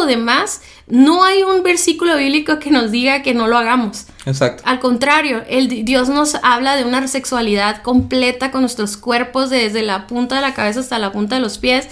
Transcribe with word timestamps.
lo 0.00 0.06
demás, 0.06 0.62
no 0.86 1.24
hay 1.24 1.42
un 1.42 1.62
versículo 1.62 2.16
bíblico 2.16 2.58
que 2.58 2.70
nos 2.70 2.90
diga 2.90 3.22
que 3.22 3.34
no 3.34 3.46
lo 3.46 3.58
hagamos. 3.58 4.06
Exacto. 4.26 4.62
Al 4.66 4.80
contrario, 4.80 5.42
el, 5.48 5.84
Dios 5.84 6.08
nos 6.08 6.34
habla 6.42 6.76
de 6.76 6.84
una 6.84 7.06
sexualidad 7.06 7.82
completa 7.82 8.50
con 8.50 8.62
nuestros 8.62 8.96
cuerpos, 8.96 9.50
desde 9.50 9.82
la 9.82 10.06
punta 10.06 10.36
de 10.36 10.42
la 10.42 10.54
cabeza 10.54 10.80
hasta 10.80 10.98
la 10.98 11.12
punta 11.12 11.36
de 11.36 11.40
los 11.40 11.58
pies. 11.58 11.88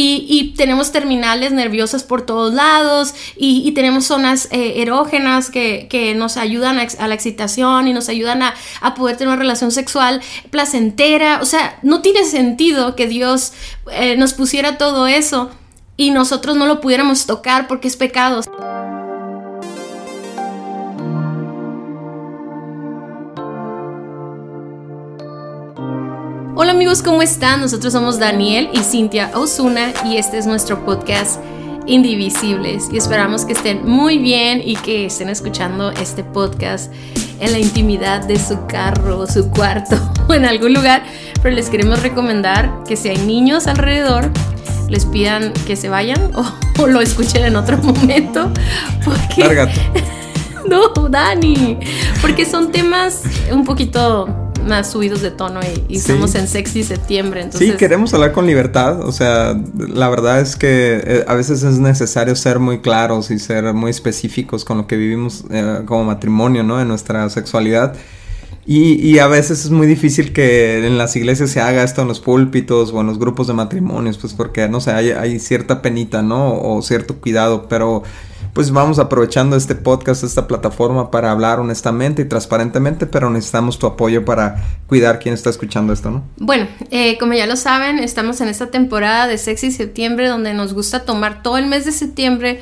Y, 0.00 0.54
tenemos 0.56 0.92
terminales 0.92 1.50
nerviosas 1.50 2.04
por 2.04 2.22
todos 2.24 2.54
lados 2.54 3.14
y, 3.36 3.72
tenemos 3.72 4.04
zonas 4.04 4.46
eh, 4.52 4.74
erógenas 4.76 5.50
que, 5.50 6.14
nos 6.16 6.36
ayudan 6.36 6.78
a, 6.78 7.08
la 7.08 7.14
excitación 7.14 7.88
y 7.88 7.92
nos 7.92 8.08
ayudan 8.08 8.42
a, 8.42 8.54
poder 8.94 9.16
tener 9.16 9.32
una 9.32 9.40
relación 9.40 9.72
sexual 9.72 10.20
placentera. 10.50 11.40
O 11.42 11.46
sea, 11.46 11.80
no 11.82 12.00
tiene 12.00 12.22
sentido 12.24 12.94
que 12.94 13.08
Dios 13.08 13.52
eh, 13.90 14.16
nos 14.16 14.34
pusiera 14.34 14.78
todo 14.78 15.08
eso 15.08 15.50
y 16.00 16.10
nosotros 16.10 16.56
no 16.56 16.64
lo 16.64 16.80
pudiéramos 16.80 17.26
tocar 17.26 17.66
porque 17.66 17.88
es 17.88 17.96
pecado. 17.96 18.40
Hola 26.54 26.70
amigos, 26.70 27.02
¿cómo 27.02 27.20
están? 27.20 27.60
Nosotros 27.60 27.92
somos 27.92 28.18
Daniel 28.18 28.70
y 28.72 28.78
Cintia 28.78 29.32
Osuna 29.34 29.92
y 30.04 30.16
este 30.16 30.38
es 30.38 30.46
nuestro 30.46 30.84
podcast 30.84 31.40
Indivisibles 31.86 32.84
y 32.92 32.96
esperamos 32.96 33.44
que 33.44 33.54
estén 33.54 33.84
muy 33.84 34.18
bien 34.18 34.62
y 34.64 34.76
que 34.76 35.06
estén 35.06 35.28
escuchando 35.28 35.90
este 35.90 36.22
podcast 36.22 36.92
en 37.40 37.50
la 37.50 37.58
intimidad 37.58 38.24
de 38.24 38.38
su 38.38 38.66
carro, 38.66 39.26
su 39.26 39.50
cuarto 39.50 39.96
o 40.28 40.34
en 40.34 40.44
algún 40.44 40.74
lugar, 40.74 41.02
pero 41.42 41.56
les 41.56 41.70
queremos 41.70 42.02
recomendar 42.02 42.84
que 42.86 42.94
si 42.94 43.08
hay 43.08 43.18
niños 43.18 43.66
alrededor, 43.66 44.30
les 44.88 45.06
pidan 45.06 45.52
que 45.66 45.76
se 45.76 45.88
vayan 45.88 46.30
o, 46.78 46.86
lo 46.86 47.00
escuchen 47.00 47.44
en 47.44 47.56
otro 47.56 47.78
momento. 47.78 48.50
Porque... 49.04 49.68
no, 50.68 50.88
Dani. 51.08 51.78
Porque 52.20 52.44
son 52.44 52.72
temas 52.72 53.22
un 53.52 53.64
poquito 53.64 54.28
más 54.66 54.90
subidos 54.90 55.22
de 55.22 55.30
tono 55.30 55.60
y, 55.88 55.96
estamos 55.96 56.34
en 56.34 56.46
sexy 56.46 56.82
septiembre. 56.82 57.42
Entonces... 57.42 57.70
Sí, 57.70 57.76
queremos 57.76 58.12
hablar 58.14 58.32
con 58.32 58.46
libertad. 58.46 59.00
O 59.00 59.12
sea, 59.12 59.56
la 59.76 60.08
verdad 60.08 60.40
es 60.40 60.56
que 60.56 61.00
eh, 61.04 61.24
a 61.26 61.34
veces 61.34 61.62
es 61.62 61.78
necesario 61.78 62.36
ser 62.36 62.58
muy 62.58 62.80
claros 62.80 63.30
y 63.30 63.38
ser 63.38 63.72
muy 63.74 63.90
específicos 63.90 64.64
con 64.64 64.78
lo 64.78 64.86
que 64.86 64.96
vivimos 64.96 65.44
eh, 65.50 65.82
como 65.86 66.04
matrimonio, 66.04 66.62
¿no? 66.62 66.80
En 66.80 66.88
nuestra 66.88 67.28
sexualidad. 67.30 67.94
Y, 68.70 69.00
y, 69.00 69.18
a 69.18 69.28
veces 69.28 69.64
es 69.64 69.70
muy 69.70 69.86
difícil 69.86 70.34
que 70.34 70.86
en 70.86 70.98
las 70.98 71.16
iglesias 71.16 71.48
se 71.48 71.58
haga 71.58 71.82
esto 71.82 72.02
en 72.02 72.08
los 72.08 72.20
púlpitos 72.20 72.92
o 72.92 73.00
en 73.00 73.06
los 73.06 73.18
grupos 73.18 73.46
de 73.46 73.54
matrimonios, 73.54 74.18
pues 74.18 74.34
porque, 74.34 74.68
no 74.68 74.82
sé, 74.82 74.90
hay, 74.90 75.08
hay 75.12 75.38
cierta 75.38 75.80
penita, 75.80 76.20
¿no? 76.20 76.60
O 76.60 76.82
cierto 76.82 77.16
cuidado, 77.16 77.66
pero 77.66 78.02
pues 78.52 78.70
vamos 78.70 78.98
aprovechando 78.98 79.56
este 79.56 79.74
podcast, 79.74 80.22
esta 80.22 80.46
plataforma 80.46 81.10
para 81.10 81.30
hablar 81.30 81.60
honestamente 81.60 82.20
y 82.20 82.24
transparentemente, 82.26 83.06
pero 83.06 83.30
necesitamos 83.30 83.78
tu 83.78 83.86
apoyo 83.86 84.26
para 84.26 84.62
cuidar 84.86 85.18
quién 85.18 85.32
está 85.32 85.48
escuchando 85.48 85.94
esto, 85.94 86.10
¿no? 86.10 86.24
Bueno, 86.36 86.68
eh, 86.90 87.16
como 87.16 87.32
ya 87.32 87.46
lo 87.46 87.56
saben, 87.56 87.98
estamos 88.00 88.42
en 88.42 88.48
esta 88.48 88.70
temporada 88.70 89.28
de 89.28 89.38
Sexy 89.38 89.70
Septiembre 89.70 90.28
donde 90.28 90.52
nos 90.52 90.74
gusta 90.74 91.06
tomar 91.06 91.42
todo 91.42 91.56
el 91.56 91.68
mes 91.68 91.86
de 91.86 91.92
septiembre 91.92 92.60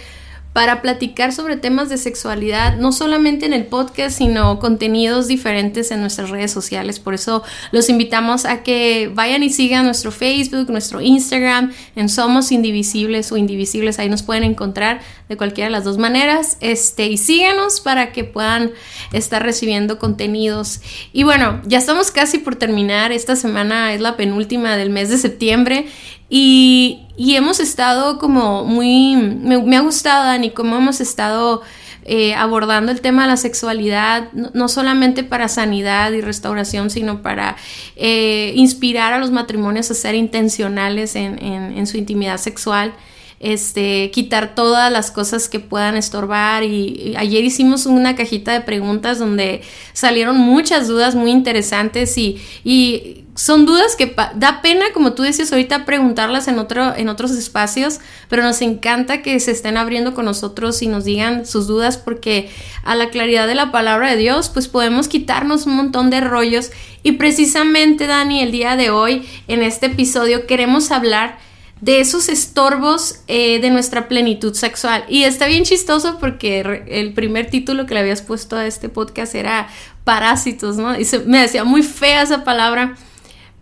para 0.57 0.81
platicar 0.81 1.35
sobre 1.35 1.59
temas 1.59 1.91
de 1.91 1.99
sexualidad, 1.99 2.79
no 2.79 2.91
solamente 2.91 3.45
en 3.45 3.53
el 3.53 3.67
podcast, 3.67 4.17
sino 4.17 4.59
contenidos 4.59 5.27
diferentes 5.27 5.91
en 5.91 6.01
nuestras 6.01 6.31
redes 6.31 6.51
sociales. 6.51 6.99
Por 6.99 7.13
eso 7.13 7.43
los 7.73 7.91
invitamos 7.91 8.47
a 8.47 8.63
que 8.63 9.11
vayan 9.13 9.43
y 9.43 9.51
sigan 9.51 9.85
nuestro 9.85 10.11
Facebook, 10.11 10.71
nuestro 10.71 11.03
Instagram, 11.03 11.75
en 11.95 12.09
Somos 12.09 12.53
Indivisibles 12.53 13.33
o 13.33 13.37
Indivisibles, 13.37 13.99
ahí 13.99 14.09
nos 14.09 14.23
pueden 14.23 14.45
encontrar 14.45 15.03
de 15.29 15.37
cualquiera 15.37 15.67
de 15.67 15.73
las 15.73 15.85
dos 15.85 15.99
maneras. 15.99 16.57
Este, 16.61 17.07
y 17.09 17.19
síganos 17.19 17.81
para 17.83 18.13
que 18.13 18.25
puedan 18.25 18.71
estar 19.13 19.43
recibiendo 19.43 19.99
contenidos. 19.99 20.81
Y 21.13 21.25
bueno, 21.25 21.61
ya 21.67 21.77
estamos 21.77 22.11
casi 22.11 22.39
por 22.39 22.57
terminar. 22.57 23.13
Esta 23.13 23.37
semana 23.37 23.93
es 23.93 24.01
la 24.01 24.17
penúltima 24.17 24.79
del 24.79 24.89
mes 24.89 25.11
de 25.11 25.19
septiembre 25.19 25.87
y, 26.29 27.03
hemos 27.19 27.61
estado 27.61 28.19
como 28.19 28.65
muy, 28.65 29.17
me, 29.17 29.77
ha 29.77 29.81
gustado, 29.81 30.25
Dani, 30.25 30.51
cómo 30.51 30.77
hemos 30.77 31.01
estado 31.01 31.63
eh, 32.05 32.35
abordando 32.35 32.93
el 32.93 33.01
tema 33.01 33.23
de 33.23 33.29
la 33.29 33.37
sexualidad, 33.37 34.31
no, 34.33 34.69
solamente 34.69 35.25
para 35.25 35.49
sanidad 35.49 36.13
y 36.13 36.21
restauración, 36.21 36.91
sino 36.91 37.23
para 37.23 37.57
eh, 37.97 38.53
inspirar 38.57 39.13
a 39.13 39.19
los 39.19 39.31
matrimonios 39.31 39.91
a 39.91 39.95
ser 39.95 40.15
intencionales 40.15 41.17
en, 41.17 41.39
en 41.43 41.87
su 41.87 41.97
intimidad 41.97 42.39
sexual 42.39 42.93
este, 43.41 44.11
quitar 44.13 44.55
todas 44.55 44.91
las 44.91 45.11
cosas 45.11 45.49
que 45.49 45.61
puedan 45.61 45.97
estorbar. 45.97 46.63
Y, 46.65 47.15
ayer 47.17 47.45
hicimos 47.45 47.87
una 47.87 48.17
cajita 48.17 48.53
de 48.53 48.61
preguntas 48.61 49.19
donde 49.19 49.63
salieron 49.93 50.39
muchas 50.39 50.89
dudas 50.89 51.15
muy 51.15 51.31
interesantes 51.31 52.17
y, 52.19 52.41
y 52.65 53.25
son 53.37 53.67
dudas 53.67 53.97
que 53.97 54.17
da 54.35 54.63
pena, 54.63 54.87
como 54.95 55.13
tú 55.13 55.23
decías 55.23 55.53
ahorita, 55.53 55.85
preguntarlas 55.85 56.49
en, 56.49 56.59
otro, 56.59 56.97
en 56.97 57.11
otros 57.11 57.33
espacios, 57.33 58.01
pero 58.31 58.43
nos 58.43 58.63
encanta 58.63 59.21
que 59.21 59.39
se 59.41 59.51
estén 59.51 59.77
abriendo 59.77 60.15
con 60.15 60.25
nosotros 60.25 60.81
y 60.81 60.87
nos 60.87 61.05
digan 61.05 61.45
sus 61.45 61.67
dudas 61.67 61.99
porque 61.99 62.49
a 62.83 62.95
la 62.95 63.11
claridad 63.11 63.47
de 63.47 63.55
la 63.55 63.71
palabra 63.71 64.11
de 64.11 64.17
Dios, 64.17 64.49
pues 64.49 64.69
podemos 64.69 65.09
quitarnos 65.09 65.67
un 65.67 65.77
montón 65.77 66.09
de 66.09 66.23
rollos. 66.23 66.71
Y 67.03 67.13
precisamente, 67.13 68.07
Dani, 68.07 68.41
el 68.41 68.53
día 68.53 68.75
de 68.75 68.89
hoy, 68.89 69.29
en 69.49 69.63
este 69.63 69.87
episodio, 69.87 70.47
queremos 70.47 70.91
hablar 70.91 71.39
de 71.81 72.01
esos 72.01 72.29
estorbos 72.29 73.21
eh, 73.27 73.61
de 73.61 73.71
nuestra 73.71 74.09
plenitud 74.09 74.55
sexual. 74.55 75.05
Y 75.09 75.25
está 75.25 75.47
bien 75.47 75.65
chistoso 75.65 76.19
porque 76.19 76.85
el 76.89 77.13
primer 77.13 77.51
título 77.51 77.87
que 77.87 77.95
le 77.95 78.01
habías 78.01 78.23
puesto 78.23 78.57
a 78.57 78.67
este 78.67 78.89
podcast 78.89 79.35
era 79.35 79.69
parásitos, 80.05 80.77
¿no? 80.77 80.99
Y 80.99 81.07
me 81.27 81.41
decía 81.41 81.65
muy 81.65 81.83
fea 81.83 82.23
esa 82.23 82.45
palabra, 82.45 82.97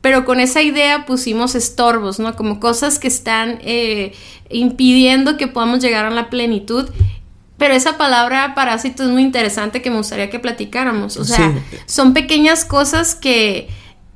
pero 0.00 0.24
con 0.24 0.38
esa 0.38 0.62
idea 0.62 1.06
pusimos 1.06 1.54
estorbos, 1.54 2.18
¿no? 2.18 2.36
Como 2.36 2.60
cosas 2.60 2.98
que 2.98 3.08
están 3.08 3.58
eh, 3.62 4.12
impidiendo 4.48 5.36
que 5.36 5.48
podamos 5.48 5.80
llegar 5.80 6.04
a 6.04 6.10
la 6.10 6.30
plenitud. 6.30 6.90
Pero 7.56 7.74
esa 7.74 7.96
palabra 7.96 8.54
parásito 8.54 9.04
es 9.04 9.08
muy 9.10 9.22
interesante 9.22 9.80
que 9.80 9.88
me 9.88 9.96
gustaría 9.96 10.28
que 10.28 10.38
platicáramos. 10.38 11.16
O 11.16 11.24
sea, 11.24 11.54
son 11.86 12.12
pequeñas 12.12 12.64
cosas 12.64 13.14
que 13.14 13.68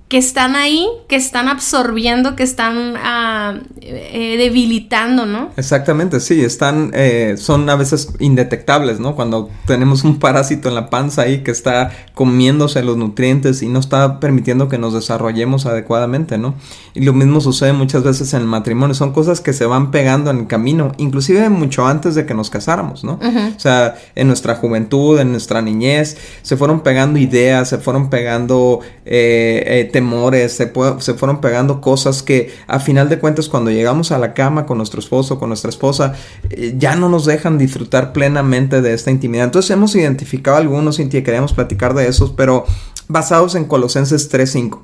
que 0.09 0.17
están 0.17 0.57
ahí, 0.57 0.89
que 1.07 1.17
están 1.17 1.49
absorbiendo, 1.49 2.35
que 2.35 2.43
están 2.43 2.95
ah, 2.97 3.59
eh, 3.83 4.37
debilitando, 4.39 5.27
¿no? 5.27 5.51
Exactamente, 5.59 6.21
sí, 6.21 6.43
están, 6.43 6.93
eh, 6.95 7.35
son 7.37 7.69
a 7.69 7.77
veces 7.77 8.15
indetectables, 8.19 9.01
¿no? 9.01 9.15
Cuando 9.15 9.51
tenemos 9.67 10.05
un 10.05 10.19
parásito 10.19 10.71
en 10.71 10.77
la 10.77 10.89
panza 10.89 11.23
ahí 11.23 11.43
que 11.43 11.51
está 11.51 11.91
comiéndose 12.15 12.83
los 12.83 12.97
nutrientes 12.97 13.61
y 13.61 13.69
no 13.69 13.81
está 13.81 14.19
permitiendo 14.19 14.69
que 14.69 14.79
nos 14.79 14.95
desarrollemos 14.95 15.67
adecuadamente, 15.67 16.39
¿no? 16.39 16.55
Y 16.95 17.03
lo 17.03 17.13
mismo 17.13 17.43
sucede 17.43 17.75
muchas 17.75 18.03
veces 18.03 18.33
en 18.33 18.41
el 18.41 18.47
matrimonio, 18.47 18.95
son 18.95 19.13
cosas 19.13 19.43
que 19.43 19.53
se 19.53 19.67
van 19.67 19.91
pegando 19.91 20.31
en 20.31 20.39
el 20.39 20.47
camino, 20.47 20.93
inclusive 20.97 21.51
mucho 21.51 21.87
antes 21.87 22.15
de 22.15 22.25
que 22.25 22.33
nos 22.33 22.49
casáramos, 22.49 23.05
¿no? 23.05 23.21
O 23.57 23.61
sea, 23.61 23.97
en 24.15 24.27
nuestra 24.27 24.55
juventud, 24.55 25.19
en 25.21 25.33
nuestra 25.33 25.61
niñez, 25.61 26.17
se 26.41 26.57
fueron 26.57 26.81
pegando 26.81 27.19
ideas, 27.19 27.69
se 27.69 27.77
fueron 27.77 28.09
pegando 28.09 28.81
eh, 29.05 29.91
temores, 29.99 30.53
se, 30.53 30.73
se 31.01 31.15
fueron 31.15 31.41
pegando 31.41 31.81
cosas 31.81 32.23
que 32.23 32.55
a 32.69 32.79
final 32.79 33.09
de 33.09 33.19
cuentas 33.19 33.49
cuando 33.49 33.73
llegamos 33.73 34.13
a 34.13 34.19
la 34.19 34.33
cama 34.33 34.65
con 34.65 34.77
nuestro 34.77 35.01
esposo, 35.01 35.41
con 35.41 35.49
nuestra 35.49 35.71
esposa, 35.71 36.15
eh, 36.51 36.77
ya 36.79 36.95
no 36.95 37.09
nos 37.09 37.25
dejan 37.25 37.59
disfrutar 37.59 38.13
plenamente 38.13 38.81
de 38.81 38.95
esta 38.95 39.11
intimidad. 39.11 39.47
Entonces 39.47 39.73
hemos 39.73 39.97
identificado 39.97 40.57
algunos 40.57 41.01
y 41.01 41.09
queríamos 41.09 41.53
platicar 41.53 41.95
de 41.95 42.07
esos, 42.07 42.31
pero 42.31 42.65
basados 43.09 43.57
en 43.57 43.65
Colosenses 43.65 44.33
3.5. 44.33 44.83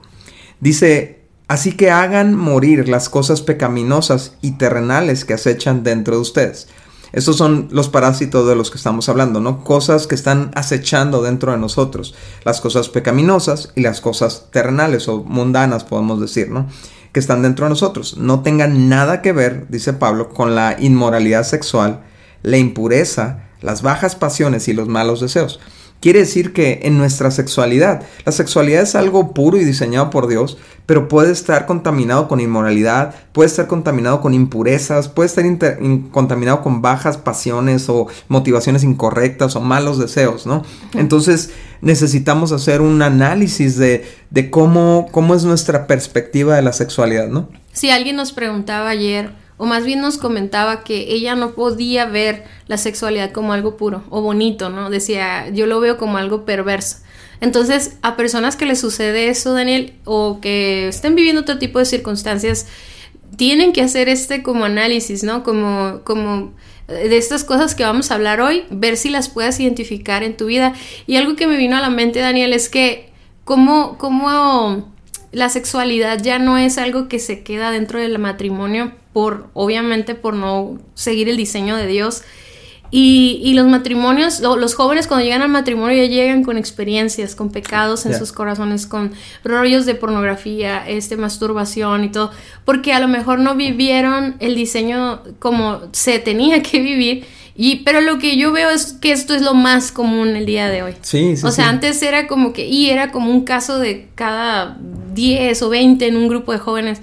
Dice, 0.58 1.20
así 1.46 1.76
que 1.76 1.92
hagan 1.92 2.34
morir 2.34 2.88
las 2.88 3.08
cosas 3.08 3.40
pecaminosas 3.40 4.36
y 4.42 4.58
terrenales 4.58 5.24
que 5.24 5.34
acechan 5.34 5.84
dentro 5.84 6.16
de 6.16 6.22
ustedes 6.22 6.66
estos 7.14 7.36
son 7.36 7.68
los 7.70 7.88
parásitos 7.88 8.48
de 8.48 8.56
los 8.56 8.72
que 8.72 8.76
estamos 8.76 9.08
hablando, 9.08 9.40
¿no? 9.40 9.62
Cosas 9.62 10.08
que 10.08 10.16
están 10.16 10.50
acechando 10.56 11.22
dentro 11.22 11.52
de 11.52 11.58
nosotros. 11.58 12.12
Las 12.42 12.60
cosas 12.60 12.88
pecaminosas 12.88 13.70
y 13.76 13.82
las 13.82 14.00
cosas 14.00 14.48
terrenales 14.50 15.06
o 15.06 15.22
mundanas, 15.22 15.84
podemos 15.84 16.20
decir, 16.20 16.50
¿no? 16.50 16.66
Que 17.12 17.20
están 17.20 17.42
dentro 17.42 17.66
de 17.66 17.70
nosotros. 17.70 18.16
No 18.16 18.40
tengan 18.40 18.88
nada 18.88 19.22
que 19.22 19.32
ver, 19.32 19.68
dice 19.68 19.92
Pablo, 19.92 20.30
con 20.30 20.56
la 20.56 20.76
inmoralidad 20.80 21.44
sexual, 21.44 22.02
la 22.42 22.58
impureza, 22.58 23.44
las 23.60 23.82
bajas 23.82 24.16
pasiones 24.16 24.66
y 24.66 24.72
los 24.72 24.88
malos 24.88 25.20
deseos. 25.20 25.60
Quiere 26.04 26.18
decir 26.18 26.52
que 26.52 26.80
en 26.82 26.98
nuestra 26.98 27.30
sexualidad, 27.30 28.02
la 28.26 28.32
sexualidad 28.32 28.82
es 28.82 28.94
algo 28.94 29.32
puro 29.32 29.56
y 29.56 29.64
diseñado 29.64 30.10
por 30.10 30.26
Dios, 30.28 30.58
pero 30.84 31.08
puede 31.08 31.32
estar 31.32 31.64
contaminado 31.64 32.28
con 32.28 32.40
inmoralidad, 32.40 33.14
puede 33.32 33.46
estar 33.46 33.68
contaminado 33.68 34.20
con 34.20 34.34
impurezas, 34.34 35.08
puede 35.08 35.28
estar 35.28 35.46
contaminado 36.10 36.60
con 36.60 36.82
bajas 36.82 37.16
pasiones 37.16 37.88
o 37.88 38.06
motivaciones 38.28 38.84
incorrectas 38.84 39.56
o 39.56 39.62
malos 39.62 39.98
deseos, 39.98 40.44
¿no? 40.44 40.62
Entonces 40.92 41.52
necesitamos 41.80 42.52
hacer 42.52 42.82
un 42.82 43.00
análisis 43.00 43.78
de, 43.78 44.04
de 44.28 44.50
cómo, 44.50 45.08
cómo 45.10 45.34
es 45.34 45.44
nuestra 45.46 45.86
perspectiva 45.86 46.54
de 46.56 46.60
la 46.60 46.74
sexualidad, 46.74 47.28
¿no? 47.28 47.48
Si 47.72 47.88
alguien 47.88 48.16
nos 48.16 48.32
preguntaba 48.32 48.90
ayer, 48.90 49.30
o 49.56 49.66
más 49.66 49.84
bien 49.84 50.00
nos 50.00 50.18
comentaba 50.18 50.82
que 50.82 51.12
ella 51.12 51.34
no 51.34 51.52
podía 51.54 52.06
ver 52.06 52.44
la 52.66 52.76
sexualidad 52.76 53.30
como 53.30 53.52
algo 53.52 53.76
puro 53.76 54.04
o 54.10 54.20
bonito, 54.20 54.68
¿no? 54.68 54.90
Decía, 54.90 55.48
yo 55.50 55.66
lo 55.66 55.80
veo 55.80 55.96
como 55.96 56.18
algo 56.18 56.44
perverso. 56.44 56.98
Entonces, 57.40 57.96
a 58.02 58.16
personas 58.16 58.56
que 58.56 58.66
les 58.66 58.80
sucede 58.80 59.28
eso, 59.28 59.52
Daniel, 59.52 59.94
o 60.04 60.40
que 60.40 60.88
estén 60.88 61.14
viviendo 61.14 61.42
otro 61.42 61.58
tipo 61.58 61.78
de 61.78 61.84
circunstancias, 61.84 62.66
tienen 63.36 63.72
que 63.72 63.82
hacer 63.82 64.08
este 64.08 64.42
como 64.42 64.64
análisis, 64.64 65.24
¿no? 65.24 65.42
Como, 65.42 66.00
como 66.04 66.52
de 66.86 67.16
estas 67.16 67.44
cosas 67.44 67.74
que 67.74 67.84
vamos 67.84 68.10
a 68.10 68.14
hablar 68.14 68.40
hoy, 68.40 68.64
ver 68.70 68.96
si 68.96 69.08
las 69.08 69.28
puedes 69.28 69.58
identificar 69.60 70.22
en 70.22 70.36
tu 70.36 70.46
vida. 70.46 70.74
Y 71.06 71.16
algo 71.16 71.36
que 71.36 71.46
me 71.46 71.56
vino 71.56 71.76
a 71.76 71.80
la 71.80 71.90
mente, 71.90 72.20
Daniel, 72.20 72.52
es 72.52 72.68
que 72.68 73.10
cómo, 73.44 73.98
cómo 73.98 74.92
la 75.32 75.48
sexualidad 75.48 76.22
ya 76.22 76.38
no 76.38 76.58
es 76.58 76.78
algo 76.78 77.08
que 77.08 77.18
se 77.18 77.42
queda 77.42 77.70
dentro 77.70 78.00
del 78.00 78.18
matrimonio 78.18 78.92
por, 79.14 79.46
obviamente, 79.54 80.14
por 80.14 80.34
no 80.34 80.78
seguir 80.92 81.30
el 81.30 81.38
diseño 81.38 81.76
de 81.76 81.86
Dios. 81.86 82.22
Y, 82.90 83.54
los 83.54 83.66
matrimonios, 83.66 84.38
los 84.38 84.74
jóvenes 84.74 85.08
cuando 85.08 85.24
llegan 85.24 85.42
al 85.42 85.48
matrimonio 85.48 85.96
ya 85.96 86.08
llegan 86.08 86.44
con 86.44 86.58
experiencias, 86.58 87.34
con 87.34 87.50
pecados 87.50 88.06
en 88.06 88.16
sus 88.16 88.30
corazones, 88.30 88.86
con 88.86 89.12
rollos 89.42 89.84
de 89.84 89.96
pornografía, 89.96 90.88
este, 90.88 91.16
masturbación 91.16 92.04
y 92.04 92.10
todo, 92.10 92.30
porque 92.64 92.92
a 92.92 93.00
lo 93.00 93.08
mejor 93.08 93.40
no 93.40 93.56
vivieron 93.56 94.36
el 94.38 94.54
diseño 94.54 95.22
como 95.40 95.80
se 95.90 96.20
tenía 96.20 96.62
que 96.62 96.78
vivir. 96.78 97.24
Y, 97.56 97.76
pero 97.84 98.00
lo 98.00 98.18
que 98.18 98.36
yo 98.36 98.52
veo 98.52 98.70
es 98.70 98.92
que 98.92 99.10
esto 99.10 99.34
es 99.34 99.42
lo 99.42 99.54
más 99.54 99.90
común 99.90 100.36
el 100.36 100.46
día 100.46 100.68
de 100.68 100.84
hoy. 100.84 100.94
Sí, 101.02 101.36
sí. 101.36 101.46
O 101.46 101.50
sea, 101.50 101.68
antes 101.68 102.00
era 102.02 102.28
como 102.28 102.52
que, 102.52 102.66
y 102.66 102.90
era 102.90 103.10
como 103.10 103.30
un 103.30 103.44
caso 103.44 103.78
de 103.80 104.08
cada 104.14 104.78
10 105.14 105.62
o 105.62 105.68
20 105.68 106.06
en 106.06 106.16
un 106.16 106.28
grupo 106.28 106.52
de 106.52 106.58
jóvenes. 106.58 107.00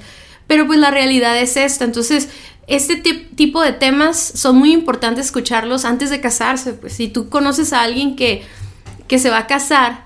Pero 0.52 0.68
pues 0.68 0.80
la 0.80 0.92
realidad 0.92 1.40
es 1.40 1.56
esta. 1.56 1.86
Entonces, 1.86 2.28
este 2.68 2.98
tipo 2.98 3.62
de 3.62 3.72
temas 3.72 4.18
son 4.18 4.58
muy 4.58 4.74
importantes 4.74 5.28
escucharlos 5.28 5.86
antes 5.86 6.10
de 6.10 6.20
casarse. 6.20 6.74
Pues 6.74 6.92
si 6.92 7.08
tú 7.08 7.30
conoces 7.30 7.72
a 7.72 7.84
alguien 7.84 8.18
que, 8.18 8.44
que 9.08 9.18
se 9.18 9.30
va 9.30 9.38
a 9.38 9.48
casar, 9.48 10.04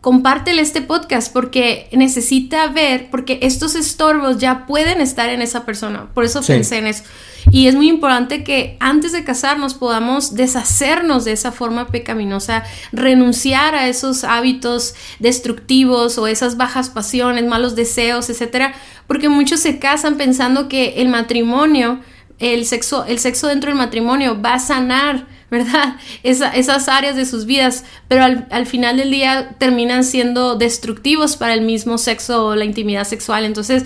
compártele 0.00 0.62
este 0.62 0.82
podcast 0.82 1.32
porque 1.32 1.88
necesita 1.92 2.68
ver, 2.68 3.10
porque 3.10 3.38
estos 3.42 3.74
estorbos 3.74 4.38
ya 4.38 4.66
pueden 4.66 5.00
estar 5.00 5.28
en 5.28 5.42
esa 5.42 5.64
persona. 5.64 6.08
Por 6.14 6.24
eso 6.24 6.40
pensé 6.42 6.78
en 6.78 6.86
eso. 6.86 7.04
Y 7.50 7.66
es 7.66 7.74
muy 7.74 7.88
importante 7.88 8.44
que 8.44 8.76
antes 8.80 9.12
de 9.12 9.24
casarnos 9.24 9.74
podamos 9.74 10.34
deshacernos 10.34 11.24
de 11.24 11.32
esa 11.32 11.50
forma 11.50 11.88
pecaminosa, 11.88 12.64
renunciar 12.92 13.74
a 13.74 13.88
esos 13.88 14.24
hábitos 14.24 14.94
destructivos 15.18 16.18
o 16.18 16.26
esas 16.26 16.56
bajas 16.56 16.90
pasiones, 16.90 17.46
malos 17.46 17.74
deseos, 17.74 18.28
etcétera, 18.28 18.74
porque 19.06 19.28
muchos 19.28 19.60
se 19.60 19.78
casan 19.78 20.16
pensando 20.16 20.68
que 20.68 21.00
el 21.00 21.08
matrimonio, 21.08 22.00
el 22.38 22.66
sexo, 22.66 23.04
el 23.06 23.18
sexo 23.18 23.48
dentro 23.48 23.70
del 23.70 23.78
matrimonio 23.78 24.40
va 24.40 24.54
a 24.54 24.58
sanar 24.58 25.26
¿verdad? 25.50 25.96
esas 26.22 26.88
áreas 26.88 27.16
de 27.16 27.24
sus 27.24 27.46
vidas, 27.46 27.84
pero 28.08 28.22
al, 28.50 28.66
final 28.66 28.98
del 28.98 29.10
día 29.10 29.56
terminan 29.58 30.04
siendo 30.04 30.56
destructivos 30.56 31.36
para 31.36 31.54
el 31.54 31.62
mismo 31.62 31.98
sexo 31.98 32.46
o 32.46 32.54
la 32.54 32.64
intimidad 32.64 33.04
sexual. 33.04 33.44
Entonces, 33.44 33.84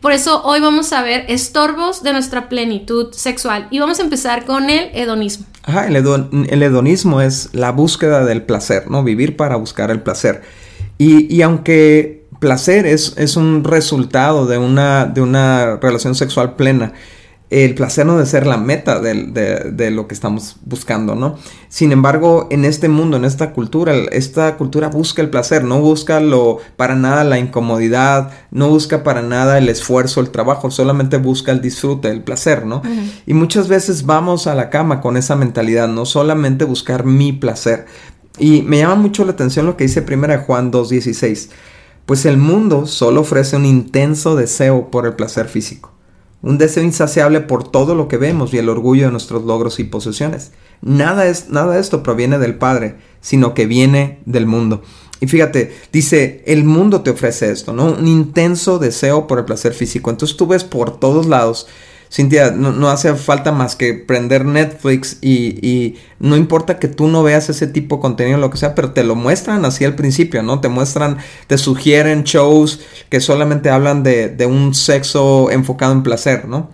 por 0.00 0.12
eso 0.12 0.42
hoy 0.44 0.60
vamos 0.60 0.92
a 0.92 1.02
ver 1.02 1.24
estorbos 1.28 2.02
de 2.02 2.12
nuestra 2.12 2.48
plenitud 2.48 3.12
sexual 3.12 3.68
y 3.70 3.78
vamos 3.78 4.00
a 4.00 4.02
empezar 4.02 4.44
con 4.44 4.70
el 4.70 4.90
hedonismo. 4.92 5.46
Ajá, 5.62 5.86
el, 5.86 5.96
hedonismo 5.96 7.20
es 7.20 7.48
la 7.52 7.70
búsqueda 7.70 8.24
del 8.24 8.42
placer, 8.42 8.90
¿no? 8.90 9.02
Vivir 9.02 9.36
para 9.36 9.56
buscar 9.56 9.90
el 9.90 10.02
placer. 10.02 10.42
Y, 10.98 11.40
aunque 11.42 12.24
placer 12.38 12.86
es, 12.86 13.14
es 13.16 13.36
un 13.36 13.64
resultado 13.64 14.46
de 14.46 14.58
una, 14.58 15.06
de 15.06 15.22
una 15.22 15.76
relación 15.76 16.14
sexual 16.14 16.54
plena, 16.54 16.92
el 17.62 17.76
placer 17.76 18.04
no 18.04 18.14
debe 18.14 18.26
ser 18.26 18.48
la 18.48 18.56
meta 18.56 18.98
de, 19.00 19.90
lo 19.92 20.08
que 20.08 20.14
estamos 20.14 20.56
buscando, 20.64 21.14
¿no? 21.14 21.38
Sin 21.68 21.92
embargo, 21.92 22.48
en 22.50 22.64
este 22.64 22.88
mundo, 22.88 23.16
en 23.16 23.24
esta 23.24 23.52
cultura, 23.52 23.94
esta 24.10 24.56
cultura 24.56 24.88
busca 24.88 25.22
el 25.22 25.30
placer, 25.30 25.62
no 25.62 25.80
busca 25.80 26.18
lo, 26.18 26.58
para 26.76 26.96
nada 26.96 27.22
la 27.22 27.38
incomodidad, 27.38 28.32
no 28.50 28.70
busca 28.70 29.04
para 29.04 29.22
nada 29.22 29.56
el 29.58 29.68
esfuerzo, 29.68 30.20
el 30.20 30.30
trabajo, 30.30 30.72
solamente 30.72 31.16
busca 31.16 31.52
el 31.52 31.60
disfrute, 31.60 32.10
el 32.10 32.24
placer, 32.24 32.66
¿no? 32.66 32.82
Y 33.24 33.34
muchas 33.34 33.68
veces 33.68 34.04
vamos 34.04 34.48
a 34.48 34.56
la 34.56 34.68
cama 34.68 35.00
con 35.00 35.16
esa 35.16 35.36
mentalidad, 35.36 35.86
no 35.86 36.06
solamente 36.06 36.64
buscar 36.64 37.04
mi 37.04 37.32
placer. 37.32 37.86
Y 38.36 38.62
me 38.62 38.78
llama 38.78 38.96
mucho 38.96 39.24
la 39.24 39.30
atención 39.30 39.66
lo 39.66 39.76
que 39.76 39.84
dice 39.84 40.04
1 40.04 40.40
Juan 40.44 40.72
2.16, 40.72 41.50
pues 42.04 42.26
el 42.26 42.36
mundo 42.36 42.86
solo 42.86 43.20
ofrece 43.20 43.54
un 43.54 43.64
intenso 43.64 44.34
deseo 44.34 44.90
por 44.90 45.06
el 45.06 45.14
placer 45.14 45.46
físico 45.46 45.93
un 46.44 46.58
deseo 46.58 46.82
insaciable 46.82 47.40
por 47.40 47.66
todo 47.66 47.94
lo 47.94 48.06
que 48.06 48.18
vemos 48.18 48.52
y 48.52 48.58
el 48.58 48.68
orgullo 48.68 49.06
de 49.06 49.12
nuestros 49.12 49.44
logros 49.44 49.80
y 49.80 49.84
posesiones. 49.84 50.52
Nada, 50.82 51.26
es, 51.26 51.48
nada 51.48 51.74
de 51.74 51.80
esto 51.80 52.02
proviene 52.02 52.38
del 52.38 52.56
Padre, 52.56 52.96
sino 53.22 53.54
que 53.54 53.64
viene 53.64 54.20
del 54.26 54.46
mundo. 54.46 54.82
Y 55.20 55.26
fíjate, 55.26 55.74
dice, 55.90 56.42
el 56.46 56.64
mundo 56.64 57.00
te 57.00 57.10
ofrece 57.10 57.50
esto, 57.50 57.72
¿no? 57.72 57.86
Un 57.86 58.06
intenso 58.06 58.78
deseo 58.78 59.26
por 59.26 59.38
el 59.38 59.46
placer 59.46 59.72
físico. 59.72 60.10
Entonces 60.10 60.36
tú 60.36 60.46
ves 60.46 60.64
por 60.64 61.00
todos 61.00 61.24
lados 61.24 61.66
Cintia, 62.14 62.52
no, 62.52 62.88
hace 62.90 63.12
falta 63.16 63.50
más 63.50 63.74
que 63.74 63.92
prender 63.92 64.44
Netflix 64.44 65.18
y, 65.20 65.96
no 66.20 66.36
importa 66.36 66.78
que 66.78 66.86
tú 66.86 67.08
no 67.08 67.24
veas 67.24 67.48
ese 67.48 67.66
tipo 67.66 67.96
de 67.96 68.02
contenido, 68.02 68.38
lo 68.38 68.50
que 68.50 68.56
sea, 68.56 68.76
pero 68.76 68.92
te 68.92 69.02
lo 69.02 69.16
muestran 69.16 69.64
así 69.64 69.84
al 69.84 69.96
principio, 69.96 70.44
¿no? 70.44 70.60
Te 70.60 70.68
muestran, 70.68 71.18
te 71.48 71.58
sugieren 71.58 72.22
shows 72.22 72.78
que 73.08 73.20
solamente 73.20 73.68
hablan 73.68 74.04
de, 74.04 74.28
de 74.28 74.46
un 74.46 74.76
sexo 74.76 75.50
enfocado 75.50 75.92
en 75.92 76.04
placer, 76.04 76.46
¿no? 76.46 76.70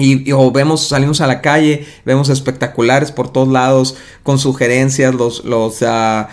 Y, 0.00 0.32
o 0.32 0.50
vemos, 0.50 0.88
salimos 0.88 1.20
a 1.20 1.26
la 1.26 1.40
calle, 1.40 1.86
vemos 2.04 2.28
espectaculares 2.28 3.12
por 3.12 3.32
todos 3.32 3.48
lados, 3.48 3.96
con 4.22 4.38
sugerencias, 4.38 5.14
los, 5.14 5.44
los 5.44 5.82
uh, 5.82 6.26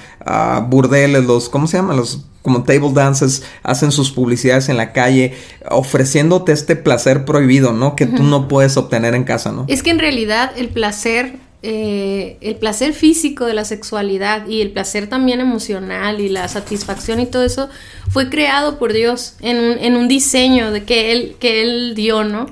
burdeles, 0.67 1.25
los, 1.25 1.49
¿cómo 1.49 1.67
se 1.67 1.77
llaman? 1.77 1.97
Los 1.97 2.21
como 2.47 2.63
table 2.63 2.93
dances, 2.93 3.43
hacen 3.61 3.91
sus 3.91 4.11
publicidades 4.11 4.69
en 4.69 4.77
la 4.77 4.93
calle, 4.93 5.33
ofreciéndote 5.69 6.53
este 6.53 6.77
placer 6.77 7.25
prohibido, 7.25 7.73
¿no? 7.73 7.97
Que 7.97 8.05
tú 8.05 8.23
no 8.23 8.47
puedes 8.47 8.77
obtener 8.77 9.15
en 9.15 9.25
casa, 9.25 9.51
¿no? 9.51 9.65
Es 9.67 9.83
que 9.83 9.89
en 9.89 9.99
realidad 9.99 10.53
el 10.55 10.69
placer, 10.69 11.33
eh, 11.61 12.37
el 12.39 12.55
placer 12.55 12.93
físico 12.93 13.45
de 13.45 13.53
la 13.53 13.65
sexualidad 13.65 14.47
y 14.47 14.61
el 14.61 14.71
placer 14.71 15.07
también 15.07 15.41
emocional 15.41 16.21
y 16.21 16.29
la 16.29 16.47
satisfacción 16.47 17.19
y 17.19 17.25
todo 17.25 17.43
eso 17.43 17.67
fue 18.11 18.29
creado 18.29 18.79
por 18.79 18.93
Dios 18.93 19.33
en 19.41 19.57
un, 19.57 19.77
en 19.79 19.97
un 19.97 20.07
diseño 20.07 20.71
de 20.71 20.85
que 20.85 21.11
él, 21.11 21.35
que 21.41 21.61
él 21.63 21.95
dio, 21.95 22.23
¿no? 22.23 22.45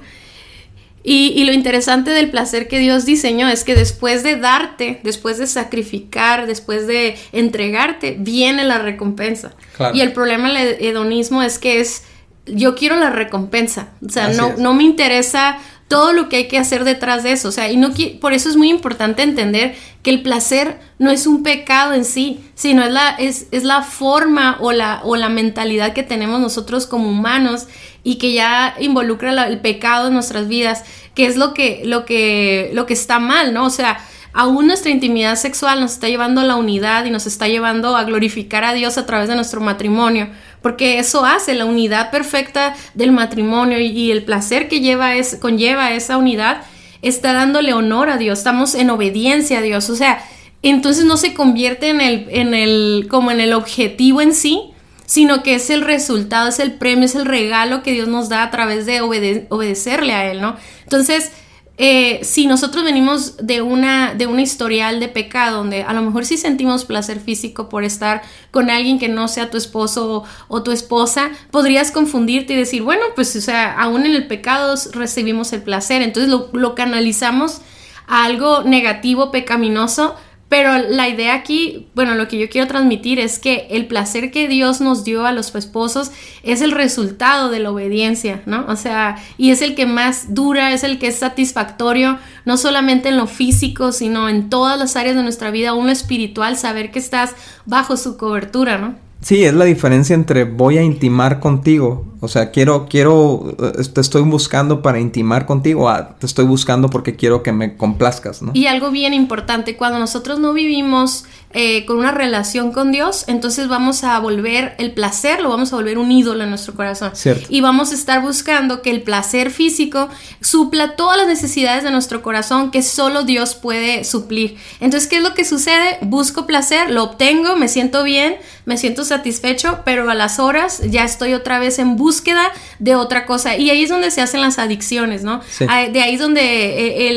Y, 1.08 1.44
lo 1.44 1.54
interesante 1.54 2.10
del 2.10 2.32
placer 2.32 2.68
que 2.68 2.80
Dios 2.80 3.06
diseñó 3.06 3.48
es 3.48 3.64
que 3.64 3.76
después 3.76 4.24
de 4.24 4.38
darte, 4.38 5.02
después 5.04 5.38
de 5.38 5.46
sacrificar, 5.46 6.48
después 6.48 6.88
de 6.88 7.16
entregarte, 7.32 8.16
viene 8.18 8.64
la 8.64 8.80
recompensa. 8.80 9.54
Y 9.94 10.02
el 10.02 10.14
problema 10.14 10.52
del 10.52 10.78
hedonismo 10.80 11.44
es 11.44 11.60
que 11.60 11.80
es, 11.80 12.06
yo 12.48 12.74
quiero 12.74 12.96
la 12.96 13.12
recompensa. 13.12 13.90
O 14.04 14.10
sea, 14.10 14.30
no, 14.30 14.56
no 14.58 14.74
me 14.74 14.84
interesa 14.84 15.60
todo 15.88 16.14
lo 16.14 16.30
que 16.30 16.38
hay 16.38 16.48
que 16.48 16.58
hacer 16.58 16.84
detrás 16.84 17.24
de 17.24 17.32
eso. 17.32 17.50
O 17.50 17.52
sea, 17.52 17.72
y 17.72 17.78
no 17.78 17.92
por 18.20 18.34
eso 18.34 18.50
es 18.50 18.56
muy 18.56 18.70
importante 18.70 19.22
entender 19.22 19.76
que 20.02 20.10
el 20.10 20.22
placer 20.22 20.80
no 20.98 21.12
es 21.12 21.28
un 21.28 21.44
pecado 21.44 21.94
en 21.94 22.06
sí, 22.06 22.44
sino 22.56 22.84
es 22.84 22.92
la, 22.92 23.10
es, 23.10 23.48
es 23.52 23.64
la 23.64 23.82
forma 23.84 24.58
o 24.60 24.72
la, 24.72 25.02
o 25.04 25.16
la 25.16 25.30
mentalidad 25.30 25.94
que 25.94 26.04
tenemos 26.04 26.40
nosotros 26.40 26.88
como 26.88 27.10
humanos 27.10 27.68
y 28.04 28.16
que 28.16 28.34
ya 28.34 28.76
involucra 28.80 29.48
el 29.48 29.60
pecado 29.60 30.08
en 30.08 30.14
nuestras 30.14 30.48
vidas, 30.48 30.84
que 31.14 31.28
es 31.28 31.38
lo 31.38 31.54
que, 31.54 31.82
lo 31.86 32.06
que, 32.06 32.72
lo 32.74 32.86
que 32.86 32.94
está 32.94 33.20
mal, 33.20 33.54
¿no? 33.54 33.66
O 33.66 33.70
sea, 33.70 34.00
aún 34.34 34.68
nuestra 34.68 34.92
intimidad 34.92 35.36
sexual 35.38 35.80
nos 35.80 35.94
está 35.94 36.08
llevando 36.08 36.42
a 36.42 36.44
la 36.44 36.56
unidad 36.56 37.06
y 37.06 37.10
nos 37.10 37.26
está 37.26 37.48
llevando 37.48 37.96
a 37.96 38.04
glorificar 38.04 38.64
a 38.64 38.74
Dios 38.74 38.98
a 38.98 39.06
través 39.06 39.30
de 39.30 39.36
nuestro 39.36 39.62
matrimonio, 39.62 40.30
porque 40.66 40.98
eso 40.98 41.24
hace 41.26 41.54
la 41.54 41.66
unidad 41.66 42.10
perfecta 42.10 42.76
del 42.96 43.12
matrimonio 43.12 43.80
y, 43.80 44.10
el 44.10 44.24
placer 44.24 44.68
que 44.68 44.80
lleva 44.80 45.14
es, 45.14 45.36
conlleva 45.36 45.92
esa 45.92 46.18
unidad, 46.18 46.64
está 47.04 47.34
dándole 47.34 47.74
honor 47.74 48.10
a 48.10 48.18
Dios, 48.18 48.40
estamos 48.40 48.74
en 48.74 48.90
obediencia 48.90 49.60
a 49.60 49.62
Dios, 49.62 49.92
o 49.92 49.96
sea, 49.96 50.26
entonces 50.64 51.06
no 51.06 51.18
se 51.18 51.36
convierte 51.36 51.90
en 51.90 52.02
el, 52.02 52.26
en 52.32 52.56
el, 52.56 53.06
como 53.12 53.30
en 53.30 53.42
el 53.42 53.54
objetivo 53.54 54.22
en 54.22 54.34
sí, 54.34 54.72
sino 55.06 55.44
que 55.44 55.54
es 55.54 55.70
el 55.70 55.82
resultado, 55.82 56.50
es 56.50 56.58
el 56.58 56.74
premio, 56.74 57.06
es 57.06 57.14
el 57.14 57.28
regalo 57.28 57.84
que 57.84 57.92
Dios 57.92 58.08
nos 58.08 58.28
da 58.28 58.42
a 58.42 58.50
través 58.50 58.88
de 58.88 59.02
obedecerle 59.02 60.14
a 60.14 60.32
Él, 60.32 60.42
¿no? 60.42 60.56
Entonces, 60.82 61.32
eh, 61.78 62.22
si 62.24 62.48
nosotros 62.48 62.86
venimos 62.86 63.36
de 63.38 63.62
una, 63.62 64.14
de 64.14 64.28
un 64.28 64.40
historial 64.40 65.02
de 65.02 65.10
pecado, 65.10 65.58
donde 65.58 65.84
a 65.84 65.92
lo 65.94 66.02
mejor 66.02 66.26
sí 66.26 66.38
sentimos 66.38 66.86
placer 66.86 67.20
físico 67.20 67.68
por 67.68 67.84
estar 67.84 68.22
con 68.52 68.70
alguien 68.70 68.98
que 68.98 69.10
no 69.10 69.28
sea 69.28 69.50
tu 69.50 69.58
esposo 69.58 70.24
o, 70.48 70.64
tu 70.64 70.72
esposa, 70.72 71.32
podrías 71.52 71.92
confundirte 71.92 72.54
y 72.54 72.56
decir, 72.56 72.82
bueno, 72.82 73.04
pues, 73.16 73.36
o 73.36 73.42
sea, 73.42 73.74
aún 73.74 74.06
en 74.06 74.16
el 74.16 74.28
pecado 74.28 74.76
recibimos 74.94 75.52
el 75.52 75.64
placer, 75.64 76.02
entonces 76.02 76.32
lo, 76.32 76.50
lo 76.54 76.76
canalizamos 76.76 77.60
a 78.08 78.24
algo 78.24 78.64
negativo, 78.64 79.32
pecaminoso, 79.32 80.16
Pero 80.48 80.78
la 80.78 81.10
idea 81.10 81.34
aquí, 81.34 81.88
bueno, 81.96 82.14
lo 82.14 82.28
que 82.28 82.38
yo 82.38 82.48
quiero 82.50 82.68
transmitir 82.68 83.20
es 83.20 83.40
que 83.40 83.68
el 83.72 83.88
placer 83.88 84.30
que 84.30 84.48
Dios 84.48 84.80
nos 84.80 85.04
dio 85.04 85.26
a 85.26 85.32
los 85.32 85.54
esposos 85.56 86.12
es 86.44 86.62
el 86.62 86.72
resultado 86.72 87.50
de 87.50 87.60
la 87.60 87.72
obediencia, 87.72 88.44
¿no? 88.46 88.66
O 88.68 88.76
sea, 88.76 89.18
y 89.38 89.50
es 89.50 89.64
el 89.64 89.74
que 89.74 89.88
más 89.88 90.36
dura, 90.36 90.72
es 90.72 90.84
el 90.84 91.00
que 91.00 91.08
es 91.08 91.16
satisfactorio, 91.16 92.20
no 92.46 92.58
solamente 92.58 93.10
en 93.10 93.18
lo 93.18 93.26
físico, 93.26 93.92
sino 93.92 94.30
en 94.30 94.50
todas 94.50 94.78
las 94.78 94.96
áreas 94.96 95.16
de 95.16 95.24
nuestra 95.24 95.50
vida, 95.50 95.70
aún 95.70 95.88
lo 95.88 95.92
espiritual, 95.92 96.58
saber 96.58 96.92
que 96.92 97.00
estás 97.00 97.32
bajo 97.66 97.98
su 97.98 98.16
cobertura, 98.16 98.78
¿no? 98.78 98.96
Sí, 99.22 99.44
es 99.44 99.56
la 99.56 99.66
diferencia 99.66 100.14
entre 100.14 100.44
voy 100.44 100.78
a 100.78 100.84
intimar 100.84 101.40
contigo, 101.40 102.06
o 102.26 102.28
sea, 102.28 102.52
quiero, 102.52 102.88
quiero, 102.90 103.56
eh, 103.60 103.84
te 103.94 104.02
estoy 104.02 104.24
buscando 104.24 104.82
para 104.82 105.00
intimar 105.00 105.46
contigo, 105.46 105.90
ah, 105.90 106.16
te 106.20 106.26
estoy 106.26 106.46
buscando 106.46 106.90
porque 106.90 107.16
quiero 107.16 107.44
que 107.44 107.52
me 107.52 107.78
complazcas, 107.78 108.42
¿no? 108.42 108.52
Y 108.54 108.68
algo 108.68 108.92
bien 108.92 109.14
importante, 109.14 109.78
cuando 109.78 110.00
nosotros 110.00 110.40
no 110.40 110.54
vivimos 110.54 111.26
eh, 111.58 111.86
con 111.86 111.98
una 111.98 112.12
relación 112.12 112.74
con 112.74 112.92
Dios, 112.92 113.24
entonces 113.28 113.70
vamos 113.70 114.04
a 114.04 114.20
volver 114.20 114.76
el 114.78 114.92
placer, 114.92 115.40
lo 115.40 115.50
vamos 115.50 115.72
a 115.72 115.78
volver 115.78 115.98
un 115.98 116.12
ídolo 116.12 116.44
en 116.44 116.50
nuestro 116.50 116.74
corazón. 116.74 117.12
Cierto. 117.14 117.48
Y 117.50 117.62
vamos 117.62 117.92
a 117.92 117.96
estar 117.96 118.22
buscando 118.22 118.82
que 118.82 118.90
el 118.90 119.04
placer 119.04 119.52
físico 119.52 120.10
supla 120.42 120.98
todas 120.98 121.18
las 121.18 121.28
necesidades 121.28 121.84
de 121.84 121.92
nuestro 121.92 122.22
corazón 122.22 122.72
que 122.72 122.82
solo 122.82 123.24
Dios 123.24 123.56
puede 123.56 124.04
suplir. 124.04 124.58
Entonces, 124.82 125.08
¿qué 125.08 125.18
es 125.18 125.24
lo 125.24 125.34
que 125.34 125.46
sucede? 125.46 125.98
Busco 126.02 126.46
placer, 126.46 126.90
lo 126.90 127.04
obtengo, 127.04 127.56
me 127.56 127.70
siento 127.70 128.04
bien, 128.04 128.36
me 128.66 128.78
siento 128.78 129.06
satisfecho, 129.06 129.80
pero 129.86 130.10
a 130.10 130.16
las 130.16 130.40
horas 130.40 130.82
ya 130.90 131.06
estoy 131.06 131.34
otra 131.34 131.60
vez 131.60 131.80
en 131.80 131.96
búsqueda 132.16 132.52
de 132.80 132.96
otra 132.96 133.26
cosa. 133.26 133.58
Y 133.58 133.70
ahí 133.70 133.84
es 133.84 133.90
donde 133.90 134.10
se 134.12 134.22
hacen 134.22 134.42
las 134.42 134.58
adicciones, 134.58 135.24
¿no? 135.24 135.42
Ah, 135.68 135.88
de 135.88 136.02
ahí 136.02 136.16
es 136.16 136.20
donde 136.20 136.42
eh, 136.42 137.10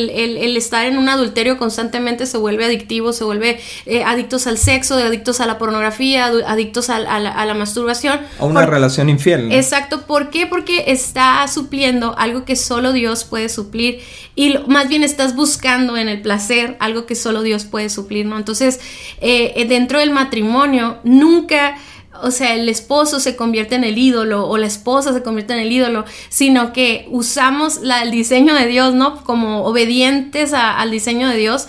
el, 0.44 0.56
estar 0.56 0.86
en 0.86 0.98
un 0.98 1.08
adulterio 1.08 1.56
constantemente 1.56 2.26
se 2.26 2.36
vuelve 2.36 2.64
adictivo, 2.64 3.12
se 3.12 3.22
vuelve 3.24 3.60
eh, 3.86 4.02
adictos 4.02 4.46
al 4.46 4.58
sexo, 4.58 4.94
adictos 4.96 5.40
a 5.40 5.46
la 5.46 5.56
pornografía, 5.58 6.26
adictos 6.26 6.90
a, 6.90 6.98
la, 6.98 7.54
masturbación. 7.54 8.20
A 8.38 8.44
una 8.44 8.66
relación 8.66 9.08
infiel. 9.08 9.52
Exacto. 9.52 10.02
¿Por 10.02 10.30
qué? 10.30 10.46
Porque 10.46 10.84
está 10.88 11.46
supliendo 11.46 12.16
algo 12.18 12.44
que 12.44 12.56
solo 12.56 12.92
Dios 12.92 13.24
puede 13.24 13.48
suplir 13.48 14.00
y 14.34 14.56
más 14.66 14.88
bien 14.88 15.04
estás 15.04 15.36
buscando 15.36 15.96
en 15.96 16.08
el 16.08 16.22
placer 16.22 16.76
algo 16.80 17.06
que 17.06 17.14
solo 17.14 17.42
Dios 17.42 17.64
puede 17.64 17.88
suplir, 17.88 18.26
¿no? 18.26 18.36
Entonces, 18.36 18.80
eh, 19.20 19.64
dentro 19.68 20.00
del 20.00 20.10
matrimonio, 20.10 20.98
nunca 21.04 21.76
o 22.22 22.30
sea, 22.30 22.54
el 22.54 22.68
esposo 22.68 23.20
se 23.20 23.36
convierte 23.36 23.74
en 23.74 23.84
el 23.84 23.98
ídolo 23.98 24.48
o 24.48 24.58
la 24.58 24.66
esposa 24.66 25.12
se 25.12 25.22
convierte 25.22 25.52
en 25.54 25.60
el 25.60 25.72
ídolo, 25.72 26.04
sino 26.28 26.72
que 26.72 27.06
usamos 27.10 27.80
el 27.82 28.10
diseño 28.10 28.54
de 28.54 28.66
Dios, 28.66 28.94
¿no? 28.94 29.24
Como 29.24 29.64
obedientes 29.64 30.52
al 30.52 30.90
diseño 30.90 31.28
de 31.28 31.36
Dios 31.36 31.68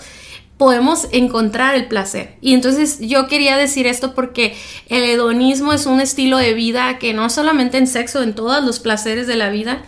podemos 0.60 1.08
encontrar 1.12 1.74
el 1.74 1.86
placer. 1.86 2.36
Y 2.42 2.52
entonces 2.52 2.98
yo 3.00 3.28
quería 3.28 3.56
decir 3.56 3.86
esto 3.86 4.14
porque 4.14 4.54
el 4.90 5.04
hedonismo 5.04 5.72
es 5.72 5.86
un 5.86 6.00
estilo 6.00 6.36
de 6.36 6.52
vida 6.52 6.98
que 6.98 7.14
no 7.14 7.30
solamente 7.30 7.78
en 7.78 7.86
sexo, 7.86 8.22
en 8.22 8.34
todos 8.34 8.62
los 8.62 8.78
placeres 8.78 9.26
de 9.26 9.36
la 9.36 9.48
vida, 9.48 9.82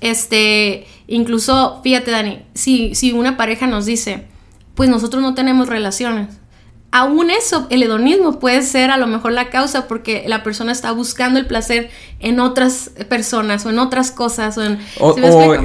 este, 0.00 0.88
incluso, 1.06 1.80
fíjate 1.84 2.10
Dani, 2.10 2.40
si, 2.54 2.96
si 2.96 3.12
una 3.12 3.36
pareja 3.36 3.68
nos 3.68 3.86
dice, 3.86 4.26
pues 4.74 4.88
nosotros 4.88 5.22
no 5.22 5.34
tenemos 5.34 5.68
relaciones, 5.68 6.37
aún 6.90 7.30
eso, 7.30 7.66
el 7.68 7.82
hedonismo 7.82 8.38
puede 8.38 8.62
ser 8.62 8.90
a 8.90 8.96
lo 8.96 9.06
mejor 9.06 9.32
la 9.32 9.50
causa 9.50 9.86
porque 9.88 10.24
la 10.26 10.42
persona 10.42 10.72
está 10.72 10.90
buscando 10.92 11.38
el 11.38 11.46
placer 11.46 11.90
en 12.18 12.40
otras 12.40 12.90
personas 13.08 13.66
o 13.66 13.70
en 13.70 13.78
otras 13.78 14.10
cosas. 14.10 14.56
O, 14.56 14.64
en, 14.64 14.78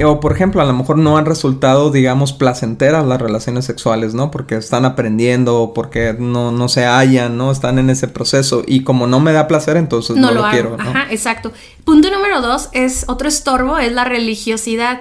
o, 0.04 0.20
por 0.20 0.32
ejemplo, 0.32 0.60
a 0.60 0.66
lo 0.66 0.74
mejor 0.74 0.98
no 0.98 1.16
han 1.16 1.24
resultado, 1.24 1.90
digamos, 1.90 2.34
placenteras 2.34 3.06
las 3.06 3.20
relaciones 3.20 3.64
sexuales, 3.64 4.12
¿no? 4.12 4.30
Porque 4.30 4.56
están 4.56 4.84
aprendiendo 4.84 5.62
o 5.62 5.74
porque 5.74 6.14
no, 6.18 6.52
no 6.52 6.68
se 6.68 6.84
hallan, 6.84 7.38
¿no? 7.38 7.50
Están 7.50 7.78
en 7.78 7.88
ese 7.88 8.06
proceso 8.06 8.62
y 8.66 8.84
como 8.84 9.06
no 9.06 9.18
me 9.18 9.32
da 9.32 9.48
placer, 9.48 9.78
entonces 9.78 10.16
no, 10.16 10.30
lo, 10.30 10.48
quiero. 10.50 10.76
¿no? 10.76 10.82
Ajá, 10.82 11.06
exacto. 11.10 11.52
Punto 11.84 12.10
número 12.10 12.42
dos 12.42 12.68
es 12.72 13.06
otro 13.08 13.28
estorbo, 13.28 13.78
es 13.78 13.92
la 13.92 14.04
religiosidad. 14.04 15.00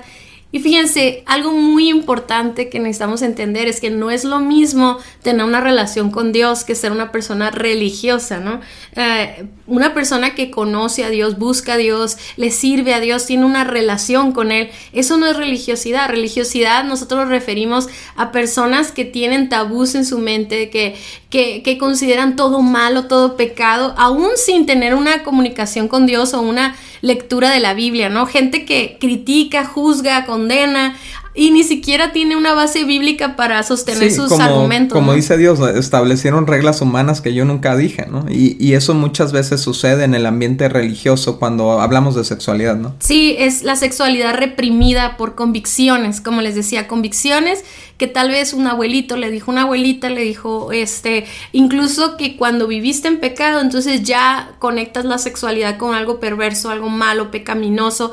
Y 0.54 0.60
fíjense, 0.60 1.24
algo 1.26 1.52
muy 1.52 1.90
importante 1.90 2.70
que 2.70 2.80
necesitamos 2.80 3.24
entender 3.24 3.68
es 3.68 3.82
que 3.82 3.90
no 3.90 4.12
es 4.12 4.24
lo 4.24 4.38
mismo 4.38 5.00
tener 5.24 5.44
una 5.44 5.60
relación 5.60 6.12
con 6.12 6.32
Dios 6.32 6.64
que 6.64 6.76
ser 6.76 6.92
una 6.92 7.12
persona 7.12 7.50
religiosa, 7.50 8.40
¿no? 8.40 8.62
Eh, 8.96 9.48
una 9.66 9.96
persona 9.96 10.36
que 10.36 10.52
conoce 10.52 11.06
a 11.06 11.10
Dios, 11.10 11.40
busca 11.40 11.74
a 11.74 11.78
Dios, 11.78 12.18
le 12.38 12.52
sirve 12.52 12.94
a 12.94 13.00
Dios, 13.00 13.26
tiene 13.26 13.46
una 13.46 13.64
relación 13.64 14.32
con 14.32 14.52
Él, 14.52 14.70
eso 14.92 15.18
no 15.18 15.26
es 15.26 15.36
religiosidad. 15.36 16.08
Religiosidad 16.08 16.84
nosotros 16.84 17.22
nos 17.22 17.30
referimos 17.30 17.88
a 18.16 18.32
personas 18.32 18.92
que 18.92 19.06
tienen 19.06 19.50
tabús 19.50 19.96
en 19.96 20.06
su 20.06 20.20
mente, 20.20 20.70
que, 20.70 20.96
que, 21.34 21.64
que 21.64 21.80
consideran 21.80 22.36
todo 22.36 22.62
malo, 22.62 23.06
todo 23.06 23.36
pecado, 23.36 23.96
aún 23.98 24.30
sin 24.36 24.68
tener 24.68 24.94
una 24.94 25.24
comunicación 25.24 25.88
con 25.88 26.06
Dios 26.06 26.36
o 26.36 26.42
una 26.42 26.76
lectura 27.02 27.50
de 27.50 27.60
la 27.60 27.74
Biblia, 27.74 28.08
¿no? 28.08 28.28
Gente 28.28 28.66
que 28.66 28.98
critica, 29.00 29.66
juzga, 29.66 30.28
condena, 30.28 30.96
y 31.36 31.52
ni 31.52 31.64
siquiera 31.64 32.12
tiene 32.12 32.36
una 32.36 32.54
base 32.54 32.84
bíblica 32.84 33.36
para 33.36 33.64
sostener 33.64 34.12
sus 34.12 34.32
argumentos. 34.40 34.96
Como 34.96 35.14
dice 35.14 35.38
Dios, 35.38 35.60
establecieron 35.76 36.46
reglas 36.46 36.82
humanas 36.82 37.22
que 37.22 37.34
yo 37.34 37.44
nunca 37.44 37.76
dije, 37.76 38.06
¿no? 38.08 38.26
Y, 38.30 38.56
y, 38.60 38.74
eso 38.74 38.94
muchas 38.94 39.32
veces 39.32 39.62
sucede 39.62 40.04
en 40.04 40.14
el 40.14 40.26
ambiente 40.26 40.70
religioso 40.70 41.40
cuando 41.40 41.82
hablamos 41.82 42.16
de 42.16 42.24
sexualidad, 42.24 42.76
¿no? 42.76 42.96
Sí, 43.00 43.36
es 43.40 43.64
la 43.64 43.76
sexualidad 43.76 44.36
reprimida 44.36 45.18
por 45.18 45.34
convicciones, 45.34 46.22
como 46.22 46.42
les 46.42 46.56
decía, 46.56 46.88
convicciones 46.88 47.64
que 47.98 48.08
tal 48.08 48.30
vez 48.30 48.54
un 48.54 48.68
abuelito 48.68 49.18
le 49.18 49.32
dijo, 49.32 49.52
una 49.52 49.64
abuelita 49.64 50.10
le 50.10 50.22
dijo, 50.22 50.72
este, 50.72 51.26
incluso 51.52 52.18
que 52.18 52.38
cuando 52.38 52.68
viviste 52.68 53.08
en 53.08 53.20
pecado, 53.20 53.62
entonces 53.62 54.04
ya 54.04 54.52
conectas 54.60 55.06
la 55.06 55.18
sexualidad 55.18 55.78
con 55.78 55.96
algo 55.96 56.20
perverso, 56.20 56.70
algo 56.70 56.90
malo, 56.90 57.32
pecaminoso, 57.32 58.12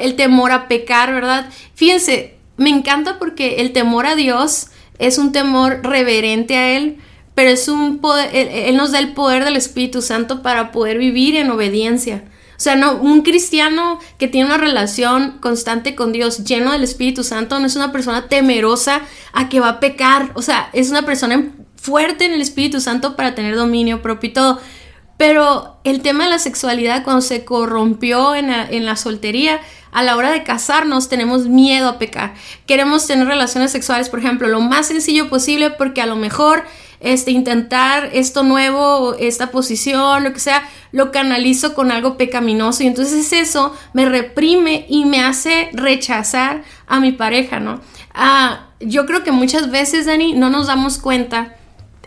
el 0.00 0.16
temor 0.16 0.52
a 0.52 0.68
pecar, 0.68 1.12
¿verdad? 1.12 1.48
Fíjense, 1.74 2.34
me 2.56 2.70
encanta 2.70 3.18
porque 3.18 3.56
el 3.56 3.72
temor 3.72 4.06
a 4.06 4.16
Dios 4.16 4.68
es 4.98 5.18
un 5.18 5.32
temor 5.32 5.80
reverente 5.82 6.56
a 6.56 6.76
Él, 6.76 6.98
pero 7.34 7.50
es 7.50 7.68
un 7.68 7.98
poder, 7.98 8.30
él, 8.32 8.76
nos 8.76 8.92
da 8.92 9.00
el 9.00 9.12
poder 9.12 9.44
del 9.44 9.56
Espíritu 9.56 10.02
Santo 10.02 10.42
para 10.42 10.70
poder 10.70 10.98
vivir 10.98 11.34
en 11.34 11.50
obediencia. 11.50 12.24
O 12.56 12.60
sea, 12.60 12.76
no, 12.76 12.94
un 12.96 13.22
cristiano 13.22 13.98
que 14.18 14.28
tiene 14.28 14.46
una 14.46 14.58
relación 14.58 15.38
constante 15.40 15.96
con 15.96 16.12
Dios, 16.12 16.44
lleno 16.44 16.70
del 16.70 16.84
Espíritu 16.84 17.24
Santo, 17.24 17.58
no 17.58 17.66
es 17.66 17.74
una 17.74 17.90
persona 17.90 18.28
temerosa 18.28 19.02
a 19.32 19.48
que 19.48 19.58
va 19.58 19.68
a 19.68 19.80
pecar. 19.80 20.30
O 20.34 20.42
sea, 20.42 20.70
es 20.72 20.90
una 20.90 21.02
persona 21.02 21.52
fuerte 21.76 22.24
en 22.24 22.32
el 22.32 22.40
Espíritu 22.40 22.80
Santo 22.80 23.16
para 23.16 23.34
tener 23.34 23.56
dominio 23.56 24.00
propio 24.00 24.30
y 24.30 24.32
todo. 24.32 24.60
Pero 25.16 25.76
el 25.84 26.02
tema 26.02 26.24
de 26.24 26.30
la 26.30 26.38
sexualidad, 26.38 27.04
cuando 27.04 27.22
se 27.22 27.44
corrompió 27.44 28.34
en 28.34 28.50
en 28.50 28.84
la 28.84 28.96
soltería, 28.96 29.60
a 29.94 30.02
la 30.02 30.16
hora 30.16 30.32
de 30.32 30.42
casarnos 30.42 31.08
tenemos 31.08 31.46
miedo 31.46 31.88
a 31.88 31.98
pecar. 31.98 32.34
Queremos 32.66 33.06
tener 33.06 33.28
relaciones 33.28 33.70
sexuales, 33.70 34.08
por 34.08 34.18
ejemplo, 34.18 34.48
lo 34.48 34.60
más 34.60 34.88
sencillo 34.88 35.30
posible 35.30 35.70
porque 35.70 36.02
a 36.02 36.06
lo 36.06 36.16
mejor 36.16 36.64
este, 36.98 37.30
intentar 37.30 38.10
esto 38.12 38.42
nuevo, 38.42 39.14
esta 39.14 39.52
posición, 39.52 40.24
lo 40.24 40.32
que 40.32 40.40
sea, 40.40 40.68
lo 40.90 41.12
canalizo 41.12 41.74
con 41.74 41.92
algo 41.92 42.16
pecaminoso 42.16 42.82
y 42.82 42.88
entonces 42.88 43.32
eso 43.32 43.72
me 43.92 44.04
reprime 44.04 44.84
y 44.88 45.04
me 45.04 45.22
hace 45.22 45.70
rechazar 45.74 46.64
a 46.88 46.98
mi 46.98 47.12
pareja, 47.12 47.60
¿no? 47.60 47.80
Ah, 48.12 48.66
yo 48.80 49.06
creo 49.06 49.22
que 49.22 49.30
muchas 49.30 49.70
veces, 49.70 50.06
Dani, 50.06 50.32
no 50.32 50.50
nos 50.50 50.66
damos 50.66 50.98
cuenta. 50.98 51.54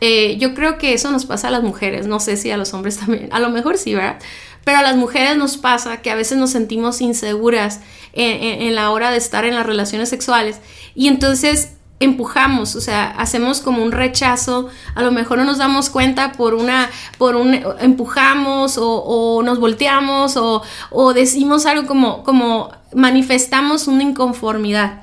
Eh, 0.02 0.38
yo 0.38 0.54
creo 0.54 0.78
que 0.78 0.94
eso 0.94 1.12
nos 1.12 1.26
pasa 1.26 1.48
a 1.48 1.52
las 1.52 1.64
mujeres, 1.64 2.08
no 2.08 2.20
sé 2.20 2.38
si 2.38 2.52
a 2.52 2.58
los 2.58 2.74
hombres 2.74 2.98
también, 3.00 3.30
a 3.32 3.40
lo 3.40 3.50
mejor 3.50 3.78
sí, 3.78 3.96
¿verdad? 3.96 4.20
Pero 4.64 4.80
a 4.80 4.82
las 4.82 4.98
mujeres 4.98 5.38
nos 5.38 5.58
pasa 5.58 6.02
que 6.02 6.12
a 6.12 6.16
veces 6.16 6.38
nos 6.38 6.52
sentimos 6.52 7.00
inseguras 7.00 7.80
en, 8.12 8.76
la 8.76 8.90
hora 8.90 9.12
de 9.12 9.18
estar 9.18 9.46
en 9.46 9.56
las 9.56 9.66
relaciones 9.66 10.10
sexuales 10.10 10.60
y 10.94 11.08
entonces 11.08 11.74
empujamos, 12.00 12.76
o 12.76 12.82
sea, 12.82 13.12
hacemos 13.12 13.62
como 13.62 13.82
un 13.82 13.92
rechazo, 13.92 14.68
a 14.94 15.02
lo 15.04 15.12
mejor 15.12 15.38
no 15.38 15.46
nos 15.46 15.58
damos 15.58 15.90
cuenta 15.90 16.34
por 16.34 16.54
una, 16.54 16.90
por 17.18 17.38
un, 17.38 17.54
empujamos 17.80 18.78
o, 18.78 19.42
nos 19.44 19.60
volteamos 19.60 20.36
o, 20.36 20.62
o, 20.92 21.14
decimos 21.14 21.66
algo 21.66 21.88
como, 21.88 22.24
como 22.24 22.72
manifestamos 22.94 23.88
una 23.88 24.04
inconformidad. 24.04 25.02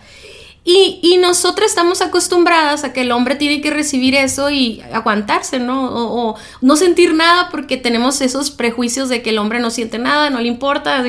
Y, 0.66 0.98
y 1.02 1.18
nosotras 1.18 1.68
estamos 1.68 2.00
acostumbradas 2.00 2.84
a 2.84 2.94
que 2.94 3.02
el 3.02 3.12
hombre 3.12 3.36
tiene 3.36 3.60
que 3.60 3.70
recibir 3.70 4.14
eso 4.14 4.48
y 4.48 4.80
aguantarse, 4.92 5.58
¿no? 5.58 5.90
O, 5.92 6.36
no 6.62 6.76
sentir 6.76 7.12
nada 7.12 7.50
porque 7.50 7.76
tenemos 7.76 8.22
esos 8.22 8.50
prejuicios 8.50 9.10
de 9.10 9.20
que 9.20 9.30
el 9.30 9.38
hombre 9.38 9.60
no 9.60 9.70
siente 9.70 9.98
nada, 9.98 10.30
no 10.30 10.40
le 10.40 10.48
importa. 10.48 11.04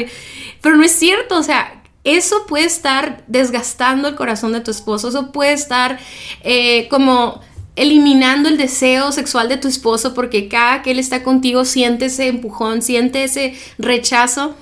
Pero 0.61 0.75
no 0.75 0.83
es 0.83 0.91
cierto, 0.91 1.37
o 1.37 1.43
sea, 1.43 1.81
eso 2.03 2.45
puede 2.47 2.65
estar 2.65 3.23
desgastando 3.27 4.09
el 4.09 4.15
corazón 4.15 4.51
de 4.51 4.59
tu 4.59 4.71
esposo, 4.71 5.07
eso 5.07 5.31
puede 5.31 5.53
estar 5.53 5.99
eh, 6.43 6.87
como 6.89 7.41
eliminando 7.75 8.47
el 8.49 8.57
deseo 8.57 9.11
sexual 9.11 9.49
de 9.49 9.57
tu 9.57 9.67
esposo 9.67 10.13
porque 10.13 10.47
cada 10.47 10.81
que 10.81 10.91
él 10.91 10.99
está 10.99 11.23
contigo 11.23 11.65
siente 11.65 12.05
ese 12.05 12.27
empujón, 12.27 12.81
siente 12.81 13.23
ese 13.23 13.55
rechazo 13.77 14.55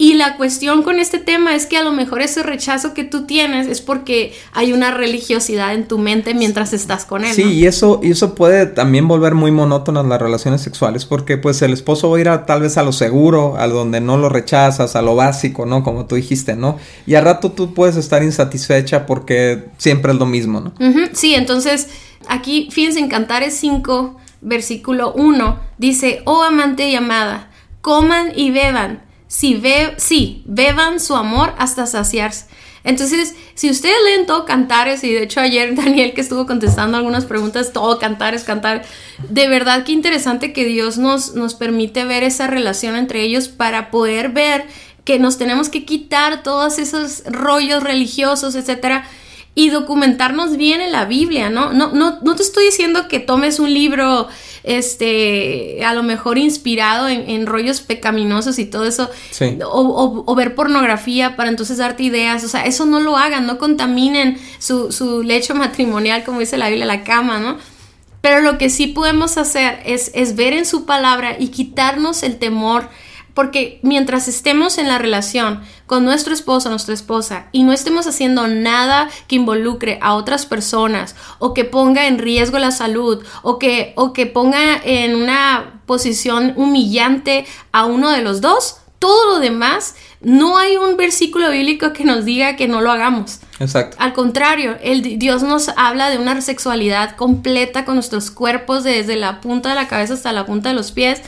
Y 0.00 0.14
la 0.14 0.36
cuestión 0.36 0.84
con 0.84 1.00
este 1.00 1.18
tema 1.18 1.56
es 1.56 1.66
que 1.66 1.76
a 1.76 1.82
lo 1.82 1.90
mejor 1.90 2.22
ese 2.22 2.44
rechazo 2.44 2.94
que 2.94 3.02
tú 3.02 3.26
tienes 3.26 3.66
es 3.66 3.80
porque 3.80 4.32
hay 4.52 4.72
una 4.72 4.92
religiosidad 4.92 5.74
en 5.74 5.88
tu 5.88 5.98
mente 5.98 6.34
mientras 6.34 6.72
estás 6.72 7.04
con 7.04 7.24
él. 7.24 7.34
Sí, 7.34 7.42
y 7.42 7.66
eso, 7.66 7.98
y 8.00 8.12
eso 8.12 8.36
puede 8.36 8.66
también 8.66 9.08
volver 9.08 9.34
muy 9.34 9.50
monótonas 9.50 10.06
las 10.06 10.22
relaciones 10.22 10.62
sexuales, 10.62 11.04
porque 11.04 11.36
pues 11.36 11.62
el 11.62 11.72
esposo 11.72 12.08
va 12.10 12.16
a 12.16 12.20
ir 12.20 12.28
a, 12.28 12.46
tal 12.46 12.62
vez 12.62 12.78
a 12.78 12.84
lo 12.84 12.92
seguro, 12.92 13.56
a 13.58 13.66
donde 13.66 14.00
no 14.00 14.16
lo 14.16 14.28
rechazas, 14.28 14.94
a 14.94 15.02
lo 15.02 15.16
básico, 15.16 15.66
¿no? 15.66 15.82
Como 15.82 16.06
tú 16.06 16.14
dijiste, 16.14 16.54
¿no? 16.54 16.78
Y 17.04 17.16
al 17.16 17.24
rato 17.24 17.50
tú 17.50 17.74
puedes 17.74 17.96
estar 17.96 18.22
insatisfecha 18.22 19.04
porque 19.04 19.64
siempre 19.78 20.12
es 20.12 20.18
lo 20.18 20.26
mismo, 20.26 20.60
¿no? 20.60 20.74
Sí, 21.12 21.34
entonces 21.34 21.88
aquí, 22.28 22.68
fíjense, 22.70 23.00
en 23.00 23.08
Cantares 23.08 23.54
5, 23.54 24.16
versículo 24.42 25.12
1, 25.14 25.58
dice, 25.78 26.22
oh 26.24 26.44
amante 26.44 26.88
y 26.88 26.94
amada, 26.94 27.50
coman 27.80 28.30
y 28.36 28.52
beban 28.52 29.07
si 29.28 30.42
beban 30.46 31.00
su 31.00 31.14
amor 31.14 31.54
hasta 31.58 31.86
saciarse. 31.86 32.46
Entonces, 32.84 33.34
si 33.54 33.70
ustedes 33.70 33.96
leen 34.06 34.24
todo 34.26 34.46
cantares, 34.46 35.04
y 35.04 35.12
de 35.12 35.24
hecho 35.24 35.40
ayer 35.40 35.74
Daniel 35.76 36.14
que 36.14 36.20
estuvo 36.20 36.46
contestando 36.46 36.96
algunas 36.96 37.26
preguntas, 37.26 37.72
todo 37.72 37.98
cantares, 37.98 38.44
cantar, 38.44 38.84
de 39.28 39.48
verdad 39.48 39.84
que 39.84 39.92
interesante 39.92 40.52
que 40.52 40.64
Dios 40.64 40.96
nos, 40.96 41.34
nos 41.34 41.54
permite 41.54 42.04
ver 42.04 42.22
esa 42.22 42.46
relación 42.46 42.96
entre 42.96 43.22
ellos 43.22 43.48
para 43.48 43.90
poder 43.90 44.30
ver 44.30 44.64
que 45.04 45.18
nos 45.18 45.38
tenemos 45.38 45.68
que 45.68 45.84
quitar 45.84 46.42
todos 46.42 46.78
esos 46.78 47.24
rollos 47.26 47.82
religiosos, 47.82 48.54
etcétera, 48.54 49.06
y 49.58 49.70
documentarnos 49.70 50.56
bien 50.56 50.80
en 50.80 50.92
la 50.92 51.04
Biblia, 51.04 51.50
¿no? 51.50 51.72
No, 51.72 51.90
no, 51.90 52.20
no 52.22 52.36
te 52.36 52.44
estoy 52.44 52.66
diciendo 52.66 53.08
que 53.08 53.18
tomes 53.18 53.58
un 53.58 53.74
libro 53.74 54.28
este, 54.62 55.84
a 55.84 55.94
lo 55.94 56.04
mejor 56.04 56.38
inspirado 56.38 57.08
en, 57.08 57.44
rollos 57.44 57.80
pecaminosos 57.80 58.60
y 58.60 58.66
todo 58.66 58.84
eso, 58.84 59.10
o, 59.64 60.34
ver 60.36 60.54
pornografía 60.54 61.34
para 61.34 61.48
entonces 61.48 61.78
darte 61.78 62.04
ideas, 62.04 62.44
o 62.44 62.48
sea, 62.48 62.66
eso 62.66 62.86
no 62.86 63.00
lo 63.00 63.16
hagan, 63.16 63.48
no 63.48 63.58
contaminen 63.58 64.38
su, 64.60 64.92
su 64.92 65.24
lecho 65.24 65.56
matrimonial, 65.56 66.22
como 66.22 66.38
dice 66.38 66.56
la 66.56 66.68
Biblia, 66.68 66.86
la 66.86 67.02
cama, 67.02 67.40
¿no? 67.40 67.58
Pero 68.20 68.42
lo 68.42 68.58
que 68.58 68.70
sí 68.70 68.86
podemos 68.86 69.38
hacer 69.38 69.80
es, 69.84 70.12
es 70.14 70.36
ver 70.36 70.52
en 70.52 70.66
su 70.66 70.86
palabra 70.86 71.34
y 71.36 71.48
quitarnos 71.48 72.22
el 72.22 72.38
temor 72.38 72.88
porque 73.38 73.78
mientras 73.82 74.26
estemos 74.26 74.78
en 74.78 74.88
la 74.88 74.98
relación 74.98 75.60
con 75.86 76.04
nuestro 76.04 76.34
esposo 76.34 76.66
o 76.66 76.70
nuestra 76.70 76.92
esposa 76.92 77.46
y 77.52 77.62
no 77.62 77.72
estemos 77.72 78.08
haciendo 78.08 78.48
nada 78.48 79.08
que 79.28 79.36
involucre 79.36 80.00
a 80.02 80.14
otras 80.14 80.44
personas 80.44 81.14
o 81.38 81.54
que 81.54 81.64
ponga 81.64 82.08
en 82.08 82.18
riesgo 82.18 82.58
la 82.58 82.72
salud 82.72 83.24
o 83.42 83.60
que, 83.60 83.92
o 83.94 84.12
que 84.12 84.26
ponga 84.26 84.76
en 84.82 85.14
una 85.14 85.82
posición 85.86 86.52
humillante 86.56 87.46
a 87.70 87.86
uno 87.86 88.10
de 88.10 88.22
los 88.22 88.40
dos, 88.40 88.78
todo 88.98 89.34
lo 89.34 89.38
demás, 89.38 89.94
no 90.20 90.58
hay 90.58 90.76
un 90.76 90.96
versículo 90.96 91.52
bíblico 91.52 91.92
que 91.92 92.02
nos 92.02 92.24
diga 92.24 92.56
que 92.56 92.66
no 92.66 92.80
lo 92.80 92.90
hagamos. 92.90 93.38
Exacto. 93.60 93.96
Al 94.00 94.14
contrario, 94.14 94.76
el, 94.82 95.16
Dios 95.16 95.44
nos 95.44 95.68
habla 95.76 96.10
de 96.10 96.18
una 96.18 96.40
sexualidad 96.40 97.14
completa 97.14 97.84
con 97.84 97.94
nuestros 97.94 98.32
cuerpos 98.32 98.82
desde 98.82 99.14
la 99.14 99.40
punta 99.40 99.68
de 99.68 99.76
la 99.76 99.86
cabeza 99.86 100.14
hasta 100.14 100.32
la 100.32 100.44
punta 100.44 100.70
de 100.70 100.74
los 100.74 100.90
pies 100.90 101.22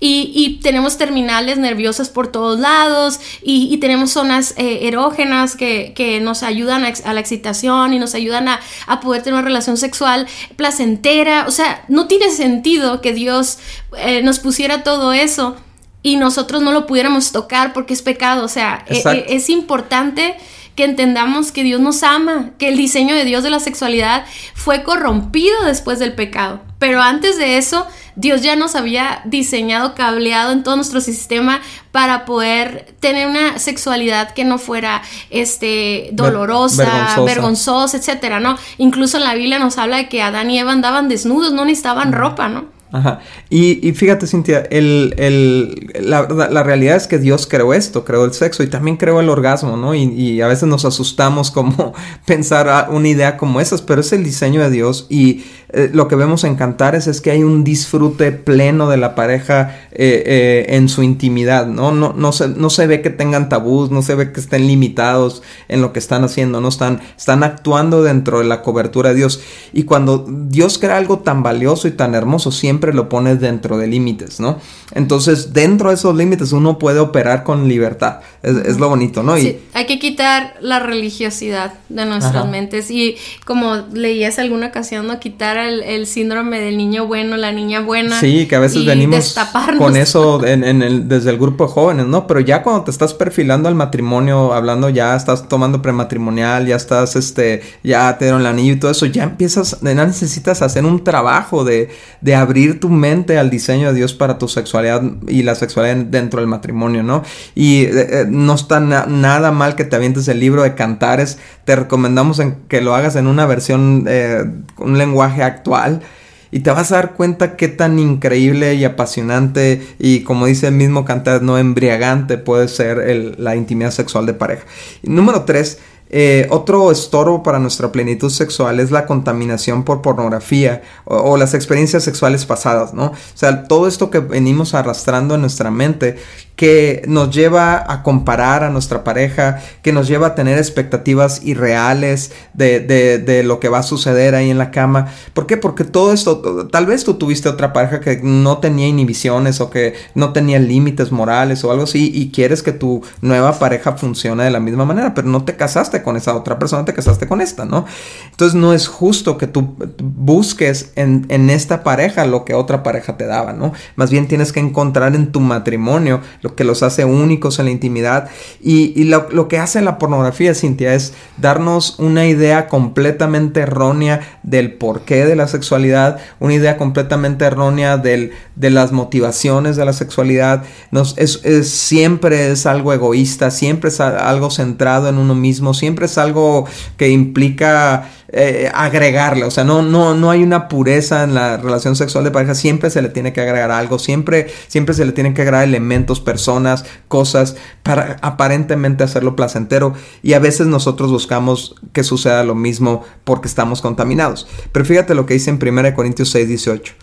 y, 0.00 0.60
tenemos 0.62 0.96
terminales 0.96 1.58
nerviosas 1.58 2.08
por 2.08 2.28
todos 2.28 2.58
lados 2.58 3.18
y, 3.42 3.76
tenemos 3.78 4.10
zonas 4.10 4.54
eh, 4.56 4.80
erógenas 4.82 5.56
que, 5.56 6.20
nos 6.22 6.42
ayudan 6.42 6.84
a, 6.84 7.12
la 7.12 7.20
excitación 7.20 7.92
y 7.92 7.98
nos 7.98 8.14
ayudan 8.14 8.48
a, 8.48 8.60
poder 9.00 9.22
tener 9.22 9.34
una 9.34 9.46
relación 9.46 9.76
sexual 9.76 10.26
placentera. 10.56 11.46
O 11.48 11.50
sea, 11.50 11.84
no 11.88 12.06
tiene 12.06 12.30
sentido 12.30 13.00
que 13.00 13.12
Dios 13.12 13.58
eh, 13.96 14.22
nos 14.22 14.38
pusiera 14.38 14.82
todo 14.82 15.12
eso 15.12 15.56
y 16.02 16.16
nosotros 16.16 16.62
no 16.62 16.72
lo 16.72 16.86
pudiéramos 16.86 17.32
tocar 17.32 17.72
porque 17.72 17.94
es 17.94 18.02
pecado. 18.02 18.44
O 18.44 18.48
sea, 18.48 18.84
e, 18.86 19.02
e, 19.04 19.26
es 19.34 19.50
importante 19.50 20.36
que 20.76 20.84
entendamos 20.84 21.50
que 21.50 21.64
Dios 21.64 21.80
nos 21.80 22.04
ama, 22.04 22.50
que 22.56 22.68
el 22.68 22.76
diseño 22.76 23.16
de 23.16 23.24
Dios 23.24 23.42
de 23.42 23.50
la 23.50 23.58
sexualidad 23.58 24.24
fue 24.54 24.84
corrompido 24.84 25.64
después 25.64 25.98
del 25.98 26.12
pecado. 26.12 26.60
Pero 26.78 27.02
antes 27.02 27.36
de 27.36 27.58
eso, 27.58 27.84
Dios 28.18 28.42
ya 28.42 28.56
nos 28.56 28.74
había 28.74 29.22
diseñado, 29.24 29.94
cableado 29.94 30.50
en 30.50 30.64
todo 30.64 30.74
nuestro 30.74 31.00
sistema 31.00 31.60
para 31.92 32.24
poder 32.24 32.94
tener 32.98 33.28
una 33.28 33.60
sexualidad 33.60 34.32
que 34.34 34.44
no 34.44 34.58
fuera 34.58 35.02
este 35.30 36.10
dolorosa, 36.12 37.22
vergonzosa. 37.24 37.96
etcétera, 37.96 38.40
¿no? 38.40 38.58
Incluso 38.76 39.18
en 39.18 39.24
la 39.24 39.34
Biblia 39.34 39.60
nos 39.60 39.78
habla 39.78 39.98
de 39.98 40.08
que 40.08 40.20
Adán 40.20 40.50
y 40.50 40.58
Eva 40.58 40.72
andaban 40.72 41.08
desnudos, 41.08 41.52
no 41.52 41.64
necesitaban 41.64 42.12
ropa, 42.12 42.48
¿no? 42.48 42.77
Ajá. 42.90 43.20
Y, 43.50 43.86
y 43.86 43.92
fíjate, 43.92 44.26
Cintia, 44.26 44.60
el, 44.70 45.14
el, 45.18 45.92
la, 46.00 46.22
la, 46.26 46.62
realidad 46.62 46.96
es 46.96 47.06
que 47.06 47.18
Dios 47.18 47.46
creó 47.46 47.74
esto, 47.74 48.04
creó 48.04 48.24
el 48.24 48.32
sexo 48.32 48.62
y 48.62 48.68
también 48.68 48.96
creó 48.96 49.20
el 49.20 49.28
orgasmo, 49.28 49.76
¿no? 49.76 49.94
Y, 49.94 50.04
y, 50.04 50.40
a 50.40 50.46
veces 50.46 50.68
nos 50.68 50.86
asustamos 50.86 51.50
como 51.50 51.92
pensar 52.26 52.88
una 52.90 53.08
idea 53.08 53.36
como 53.36 53.60
esas, 53.60 53.82
pero 53.82 54.00
es 54.00 54.12
el 54.12 54.24
diseño 54.24 54.62
de 54.62 54.70
Dios 54.70 55.06
y 55.10 55.44
eh, 55.70 55.90
lo 55.92 56.08
que 56.08 56.16
vemos 56.16 56.44
en 56.44 56.56
Cantares 56.56 57.06
es 57.06 57.20
que 57.20 57.30
hay 57.30 57.42
un 57.42 57.62
disfrute 57.62 58.32
pleno 58.32 58.88
de 58.88 58.96
la 58.96 59.14
pareja 59.14 59.76
eh, 59.92 60.22
eh, 60.24 60.66
en 60.70 60.88
su 60.88 61.02
intimidad, 61.02 61.66
¿no? 61.66 61.92
No, 61.92 62.14
no, 62.16 62.32
se, 62.32 62.48
no 62.48 62.70
se 62.70 62.86
ve 62.86 63.02
que 63.02 63.10
tengan 63.10 63.50
tabús, 63.50 63.90
no 63.90 64.00
se 64.00 64.14
ve 64.14 64.32
que 64.32 64.40
estén 64.40 64.66
limitados 64.66 65.42
en 65.68 65.82
lo 65.82 65.92
que 65.92 65.98
están 65.98 66.24
haciendo, 66.24 66.62
no 66.62 66.68
están, 66.68 67.02
están 67.16 67.42
actuando 67.42 68.02
dentro 68.02 68.38
de 68.38 68.46
la 68.46 68.62
cobertura 68.62 69.10
de 69.10 69.16
Dios. 69.16 69.42
Y 69.74 69.82
cuando 69.82 70.26
Dios 70.26 70.78
crea 70.78 70.96
algo 70.96 71.18
tan 71.18 71.42
valioso 71.42 71.86
y 71.86 71.90
tan 71.90 72.14
hermoso, 72.14 72.50
siempre 72.50 72.77
lo 72.80 73.08
pone 73.08 73.36
dentro 73.36 73.78
de 73.78 73.86
límites, 73.86 74.40
¿no? 74.40 74.58
Entonces, 74.92 75.52
dentro 75.52 75.88
de 75.88 75.96
esos 75.96 76.16
límites 76.16 76.52
uno 76.52 76.78
puede 76.78 77.00
operar 77.00 77.44
con 77.44 77.68
libertad. 77.68 78.20
Es, 78.42 78.78
lo 78.78 78.88
bonito, 78.88 79.24
¿no? 79.24 79.36
Sí, 79.36 79.58
hay 79.74 79.86
que 79.86 79.98
quitar 79.98 80.54
la 80.60 80.78
religiosidad 80.78 81.74
de 81.88 82.04
nuestras 82.04 82.48
mentes 82.48 82.88
y 82.88 83.16
como 83.44 83.74
leías 83.92 84.38
alguna 84.38 84.68
ocasión, 84.68 85.08
no 85.08 85.18
quitar 85.18 85.56
el, 85.56 86.06
síndrome 86.06 86.60
del 86.60 86.76
niño 86.76 87.06
bueno, 87.06 87.36
la 87.36 87.50
niña 87.50 87.80
buena. 87.80 88.20
Sí, 88.20 88.46
que 88.46 88.54
a 88.54 88.60
veces 88.60 88.84
venimos 88.84 89.34
con 89.76 89.96
eso 89.96 90.44
en, 90.46 90.62
el, 90.64 91.08
desde 91.08 91.30
el 91.30 91.38
grupo 91.38 91.66
de 91.66 91.72
jóvenes, 91.72 92.06
¿no? 92.06 92.28
Pero 92.28 92.38
ya 92.38 92.62
cuando 92.62 92.84
te 92.84 92.92
estás 92.92 93.12
perfilando 93.12 93.68
al 93.68 93.74
matrimonio, 93.74 94.52
hablando 94.52 94.88
ya, 94.88 95.16
estás 95.16 95.48
tomando 95.48 95.82
prematrimonial, 95.82 96.66
ya 96.66 96.76
estás, 96.76 97.16
este, 97.16 97.62
ya 97.82 98.16
te 98.18 98.26
dieron 98.26 98.42
el 98.42 98.46
anillo 98.46 98.74
y 98.74 98.76
todo 98.76 98.92
eso, 98.92 99.06
ya 99.06 99.24
empiezas, 99.24 99.80
ya 99.80 100.06
necesitas 100.06 100.62
hacer 100.62 100.84
un 100.84 101.02
trabajo 101.02 101.64
de, 101.64 101.90
de 102.20 102.34
abrir 102.36 102.78
tu 102.78 102.88
mente 102.88 103.36
al 103.36 103.50
diseño 103.50 103.88
de 103.88 103.94
Dios 103.94 104.14
para 104.14 104.38
tu 104.38 104.46
sexualidad 104.46 105.02
y 105.26 105.42
la 105.42 105.56
sexualidad 105.56 105.96
dentro 106.06 106.40
del 106.40 106.48
matrimonio, 106.48 107.02
¿no? 107.02 107.24
Y 107.56 107.82
eh, 107.82 107.90
eh, 107.94 108.27
no 108.30 108.54
está 108.54 108.80
nada 108.80 109.50
mal 109.50 109.76
que 109.76 109.84
te 109.84 109.96
avientes 109.96 110.28
el 110.28 110.40
libro 110.40 110.62
de 110.62 110.74
cantares, 110.74 111.38
te 111.64 111.76
recomendamos 111.76 112.38
en 112.38 112.56
que 112.68 112.80
lo 112.80 112.94
hagas 112.94 113.16
en 113.16 113.26
una 113.26 113.46
versión, 113.46 114.04
eh, 114.08 114.44
un 114.78 114.98
lenguaje 114.98 115.42
actual 115.42 116.02
y 116.50 116.60
te 116.60 116.70
vas 116.70 116.92
a 116.92 116.96
dar 116.96 117.14
cuenta 117.14 117.56
qué 117.56 117.68
tan 117.68 117.98
increíble 117.98 118.74
y 118.74 118.84
apasionante 118.84 119.86
y 119.98 120.20
como 120.20 120.46
dice 120.46 120.68
el 120.68 120.74
mismo 120.74 121.04
cantar, 121.04 121.42
no 121.42 121.58
embriagante 121.58 122.38
puede 122.38 122.68
ser 122.68 123.36
la 123.38 123.56
intimidad 123.56 123.90
sexual 123.90 124.26
de 124.26 124.34
pareja. 124.34 124.64
número 125.02 125.44
tres, 125.44 125.78
eh, 126.10 126.46
otro 126.48 126.90
estorbo 126.90 127.42
para 127.42 127.58
nuestra 127.58 127.92
plenitud 127.92 128.30
sexual 128.30 128.80
es 128.80 128.90
la 128.90 129.04
contaminación 129.04 129.84
por 129.84 130.00
pornografía 130.00 130.82
o, 131.04 131.36
las 131.36 131.52
experiencias 131.52 132.02
sexuales 132.02 132.46
pasadas, 132.46 132.94
¿no? 132.94 133.06
O 133.08 133.14
sea, 133.34 133.64
todo 133.64 133.86
esto 133.86 134.10
que 134.10 134.20
venimos 134.20 134.72
arrastrando 134.72 135.34
en 135.34 135.42
nuestra 135.42 135.70
mente 135.70 136.16
que 136.58 137.02
nos 137.06 137.32
lleva 137.32 137.84
a 137.86 138.02
comparar 138.02 138.64
a 138.64 138.70
nuestra 138.70 139.04
pareja, 139.04 139.60
que 139.80 139.92
nos 139.92 140.08
lleva 140.08 140.26
a 140.26 140.34
tener 140.34 140.58
expectativas 140.58 141.44
irreales 141.44 142.32
de, 142.52 142.80
de, 142.80 143.42
lo 143.44 143.60
que 143.60 143.68
va 143.68 143.78
a 143.78 143.82
suceder 143.84 144.34
ahí 144.34 144.50
en 144.50 144.58
la 144.58 144.72
cama. 144.72 145.06
¿Por 145.34 145.46
qué? 145.46 145.56
Porque 145.56 145.84
todo 145.84 146.12
esto, 146.12 146.66
tal 146.66 146.86
vez 146.86 147.04
tú 147.04 147.14
tuviste 147.14 147.48
otra 147.48 147.72
pareja 147.72 148.00
que 148.00 148.18
no 148.24 148.58
tenía 148.58 148.88
inhibiciones 148.88 149.60
o 149.60 149.70
que 149.70 149.94
no 150.16 150.32
tenía 150.32 150.58
límites 150.58 151.12
morales 151.12 151.62
o 151.62 151.70
algo 151.70 151.84
así 151.84 152.10
y 152.12 152.32
quieres 152.32 152.64
que 152.64 152.72
tu 152.72 153.04
nueva 153.20 153.56
pareja 153.60 153.92
funcione 153.92 154.42
de 154.42 154.50
la 154.50 154.58
misma 154.58 154.84
manera, 154.84 155.14
pero 155.14 155.28
no 155.28 155.44
te 155.44 155.54
casaste 155.54 156.02
con 156.02 156.16
esa 156.16 156.34
otra 156.34 156.58
persona, 156.58 156.84
te 156.84 156.92
casaste 156.92 157.28
con 157.28 157.40
esta, 157.40 157.66
¿no? 157.66 157.84
Entonces 158.32 158.56
no 158.56 158.72
es 158.72 158.88
justo 158.88 159.38
que 159.38 159.46
tú 159.46 159.76
busques 160.02 160.90
en, 160.96 161.24
en 161.28 161.50
esta 161.50 161.84
pareja 161.84 162.26
lo 162.26 162.44
que 162.44 162.54
otra 162.54 162.82
pareja 162.82 163.16
te 163.16 163.26
daba, 163.26 163.52
¿no? 163.52 163.72
Más 163.94 164.10
bien 164.10 164.26
tienes 164.26 164.52
que 164.52 164.58
encontrar 164.58 165.14
en 165.14 165.30
tu 165.30 165.38
matrimonio 165.38 166.20
que 166.54 166.64
los 166.64 166.82
hace 166.82 167.04
únicos 167.04 167.58
en 167.58 167.66
la 167.66 167.70
intimidad. 167.70 168.28
Y, 168.60 169.04
lo, 169.04 169.48
que 169.48 169.58
hace 169.58 169.80
la 169.80 169.98
pornografía, 169.98 170.54
Cintia, 170.54 170.94
es 170.94 171.14
darnos 171.36 171.98
una 171.98 172.26
idea 172.26 172.68
completamente 172.68 173.60
errónea 173.60 174.38
del 174.42 174.74
porqué 174.74 175.24
de 175.24 175.36
la 175.36 175.48
sexualidad, 175.48 176.18
una 176.40 176.54
idea 176.54 176.76
completamente 176.76 177.44
errónea 177.44 177.96
del, 177.96 178.32
de 178.56 178.70
las 178.70 178.92
motivaciones 178.92 179.76
de 179.76 179.84
la 179.84 179.92
sexualidad. 179.92 180.64
Nos, 180.90 181.16
es, 181.18 181.40
siempre 181.68 182.50
es 182.50 182.66
algo 182.66 182.92
egoísta, 182.92 183.50
siempre 183.50 183.90
es 183.90 184.00
algo 184.00 184.50
centrado 184.50 185.08
en 185.08 185.18
uno 185.18 185.34
mismo, 185.34 185.74
siempre 185.74 186.06
es 186.06 186.18
algo 186.18 186.66
que 186.96 187.08
implica 187.08 188.08
eh, 188.30 188.70
agregarle, 188.74 189.44
o 189.44 189.50
sea, 189.50 189.64
no, 189.64 189.80
no, 189.80 190.14
no 190.14 190.30
hay 190.30 190.42
una 190.42 190.68
pureza 190.68 191.24
en 191.24 191.32
la 191.32 191.56
relación 191.56 191.96
sexual 191.96 192.24
de 192.24 192.30
pareja, 192.30 192.54
siempre 192.54 192.90
se 192.90 193.00
le 193.00 193.08
tiene 193.08 193.32
que 193.32 193.40
agregar 193.40 193.70
algo, 193.70 193.98
siempre, 193.98 194.48
siempre 194.66 194.94
se 194.94 195.06
le 195.06 195.12
tienen 195.12 195.32
que 195.32 195.40
agregar 195.40 195.64
elementos, 195.64 196.20
personas, 196.20 196.84
cosas, 197.08 197.56
para 197.82 198.18
aparentemente 198.20 199.02
hacerlo 199.02 199.34
placentero 199.34 199.94
y 200.22 200.34
a 200.34 200.40
veces 200.40 200.66
nosotros 200.66 201.10
buscamos 201.10 201.74
que 201.94 202.04
suceda 202.04 202.44
lo 202.44 202.54
mismo 202.54 203.02
porque 203.24 203.48
estamos 203.48 203.80
contaminados. 203.80 204.46
Pero 204.72 204.84
fíjate 204.84 205.14
lo 205.14 205.24
que 205.24 205.34
dice 205.34 205.48
en 205.48 205.58
1 205.60 205.94
Corintios 205.94 206.28
6, 206.30 206.48
18. 206.48 206.94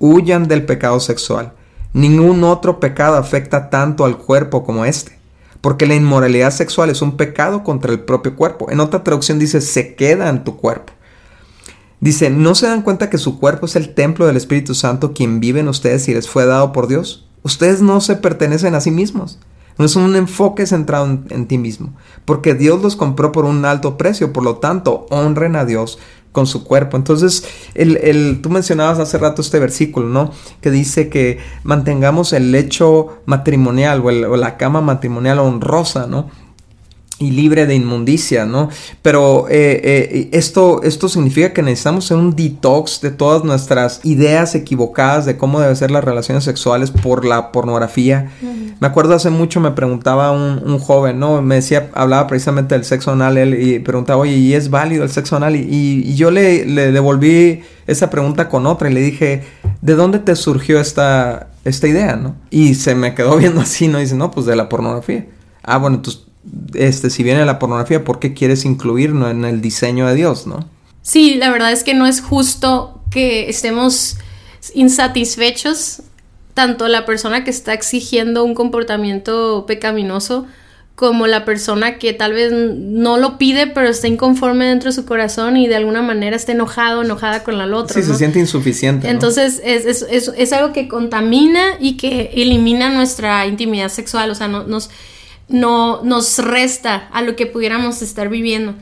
Huyan 0.00 0.48
del 0.48 0.64
pecado 0.64 0.98
sexual. 0.98 1.52
Ningún 1.92 2.42
otro 2.42 2.80
pecado 2.80 3.16
afecta 3.16 3.70
tanto 3.70 4.04
al 4.04 4.18
cuerpo 4.18 4.64
como 4.64 4.84
este 4.84 5.15
porque 5.66 5.84
la 5.86 5.96
inmoralidad 5.96 6.52
sexual 6.52 6.90
es 6.90 7.02
un 7.02 7.16
pecado 7.16 7.64
contra 7.64 7.90
el 7.90 7.98
propio 7.98 8.36
cuerpo. 8.36 8.70
En 8.70 8.78
otra 8.78 9.02
traducción 9.02 9.40
dice, 9.40 9.60
se 9.60 9.96
queda 9.96 10.28
en 10.28 10.44
tu 10.44 10.56
cuerpo. 10.56 10.92
Dice, 11.98 12.30
¿no 12.30 12.54
se 12.54 12.68
dan 12.68 12.82
cuenta 12.82 13.10
que 13.10 13.18
su 13.18 13.40
cuerpo 13.40 13.66
es 13.66 13.74
el 13.74 13.92
templo 13.92 14.28
del 14.28 14.36
Espíritu 14.36 14.76
Santo 14.76 15.12
quien 15.12 15.40
vive 15.40 15.58
en 15.58 15.66
ustedes 15.66 16.06
y 16.06 16.14
les 16.14 16.28
fue 16.28 16.46
dado 16.46 16.70
por 16.70 16.86
Dios? 16.86 17.26
Ustedes 17.42 17.82
no 17.82 18.00
se 18.00 18.14
pertenecen 18.14 18.76
a 18.76 18.80
sí 18.80 18.92
mismos. 18.92 19.40
No 19.76 19.84
es 19.84 19.96
un 19.96 20.14
enfoque 20.14 20.66
centrado 20.66 21.06
en, 21.06 21.24
en, 21.30 21.48
ti 21.48 21.58
mismo, 21.58 21.96
porque 22.24 22.54
Dios 22.54 22.80
los 22.80 22.94
compró 22.94 23.32
por 23.32 23.44
un 23.44 23.64
alto 23.64 23.98
precio, 23.98 24.32
por 24.32 24.44
lo 24.44 24.58
tanto, 24.58 25.06
honren 25.10 25.56
a 25.56 25.64
Dios 25.64 25.98
con 26.36 26.46
su 26.46 26.64
cuerpo. 26.64 26.98
Entonces, 26.98 27.44
el, 27.72 27.96
el, 27.96 28.42
tú 28.42 28.50
mencionabas 28.50 28.98
hace 28.98 29.16
rato 29.16 29.40
este 29.40 29.58
versículo, 29.58 30.10
¿no? 30.10 30.32
Que 30.60 30.70
dice 30.70 31.08
que 31.08 31.38
mantengamos 31.62 32.34
el 32.34 32.52
lecho 32.52 33.22
matrimonial 33.24 34.02
o, 34.04 34.10
el, 34.10 34.26
o 34.26 34.36
la 34.36 34.58
cama 34.58 34.82
matrimonial 34.82 35.38
honrosa, 35.38 36.06
¿no? 36.06 36.28
Y 37.18 37.30
libre 37.30 37.64
de 37.66 37.74
inmundicia, 37.74 38.44
¿no? 38.44 38.68
Pero 39.00 39.46
eh, 39.48 39.80
eh, 39.82 40.28
esto, 40.32 40.82
esto 40.82 41.08
significa 41.08 41.54
que 41.54 41.62
necesitamos 41.62 42.10
un 42.10 42.36
detox 42.36 43.00
de 43.00 43.10
todas 43.10 43.42
nuestras 43.42 44.00
ideas 44.04 44.54
equivocadas 44.54 45.24
de 45.24 45.38
cómo 45.38 45.60
deben 45.60 45.76
ser 45.76 45.90
las 45.90 46.04
relaciones 46.04 46.44
sexuales 46.44 46.90
por 46.90 47.24
la 47.24 47.52
pornografía. 47.52 48.30
Me 48.80 48.86
acuerdo 48.86 49.14
hace 49.14 49.30
mucho 49.30 49.60
me 49.60 49.70
preguntaba 49.70 50.30
un, 50.30 50.60
un, 50.62 50.78
joven, 50.78 51.18
¿no? 51.18 51.40
Me 51.40 51.54
decía, 51.56 51.90
hablaba 51.94 52.26
precisamente 52.26 52.74
del 52.74 52.84
sexo 52.84 53.12
anal 53.12 53.38
él, 53.38 53.54
y 53.58 53.78
preguntaba, 53.78 54.20
oye, 54.20 54.34
¿y 54.34 54.52
es 54.52 54.68
válido 54.68 55.02
el 55.02 55.10
sexo 55.10 55.36
anal? 55.36 55.56
Y, 55.56 55.62
y 56.04 56.14
yo 56.16 56.30
le, 56.30 56.66
le, 56.66 56.92
devolví 56.92 57.62
esa 57.86 58.10
pregunta 58.10 58.50
con 58.50 58.66
otra 58.66 58.90
y 58.90 58.92
le 58.92 59.00
dije, 59.00 59.42
¿de 59.80 59.94
dónde 59.94 60.18
te 60.18 60.36
surgió 60.36 60.78
esta, 60.78 61.48
esta 61.64 61.88
idea, 61.88 62.16
no? 62.16 62.36
Y 62.50 62.74
se 62.74 62.94
me 62.94 63.14
quedó 63.14 63.36
viendo 63.38 63.62
así, 63.62 63.88
¿no? 63.88 63.98
Y 63.98 64.02
dice, 64.02 64.16
no, 64.16 64.30
pues 64.30 64.44
de 64.44 64.54
la 64.54 64.68
pornografía. 64.68 65.24
Ah, 65.62 65.78
bueno, 65.78 65.96
entonces 65.96 66.26
este, 66.74 67.10
si 67.10 67.22
viene 67.22 67.44
la 67.44 67.58
pornografía, 67.58 68.04
¿por 68.04 68.18
qué 68.18 68.34
quieres 68.34 68.64
incluirlo 68.64 69.30
en 69.30 69.44
el 69.44 69.60
diseño 69.60 70.06
de 70.06 70.14
Dios, 70.14 70.46
no? 70.46 70.68
Sí, 71.02 71.34
la 71.34 71.50
verdad 71.50 71.72
es 71.72 71.84
que 71.84 71.94
no 71.94 72.06
es 72.06 72.20
justo 72.20 73.00
que 73.10 73.48
estemos 73.48 74.18
insatisfechos, 74.74 76.02
tanto 76.54 76.88
la 76.88 77.04
persona 77.04 77.44
que 77.44 77.50
está 77.50 77.72
exigiendo 77.72 78.44
un 78.44 78.54
comportamiento 78.54 79.64
pecaminoso, 79.66 80.46
como 80.96 81.26
la 81.26 81.44
persona 81.44 81.98
que 81.98 82.14
tal 82.14 82.32
vez 82.32 82.52
no 82.52 83.18
lo 83.18 83.36
pide, 83.36 83.66
pero 83.66 83.88
está 83.88 84.08
inconforme 84.08 84.64
dentro 84.64 84.88
de 84.90 84.94
su 84.94 85.04
corazón 85.04 85.58
y 85.58 85.68
de 85.68 85.76
alguna 85.76 86.00
manera 86.00 86.34
está 86.34 86.52
enojado, 86.52 87.02
enojada 87.02 87.44
con 87.44 87.60
el 87.60 87.74
otro. 87.74 87.94
Sí, 87.94 88.00
¿no? 88.00 88.12
se 88.14 88.18
siente 88.18 88.38
insuficiente. 88.38 89.10
Entonces 89.10 89.60
¿no? 89.62 89.70
es, 89.70 89.84
es, 89.84 90.06
es, 90.10 90.32
es, 90.34 90.52
algo 90.54 90.72
que 90.72 90.88
contamina 90.88 91.74
y 91.78 91.98
que 91.98 92.30
elimina 92.34 92.88
nuestra 92.88 93.46
intimidad 93.46 93.90
sexual, 93.90 94.30
o 94.30 94.34
sea, 94.34 94.48
no, 94.48 94.64
nos 94.64 94.88
no 95.48 96.02
nos 96.02 96.38
resta 96.38 97.08
a 97.12 97.22
lo 97.22 97.36
que 97.36 97.46
pudiéramos 97.46 98.02
estar 98.02 98.28
viviendo. 98.28 98.74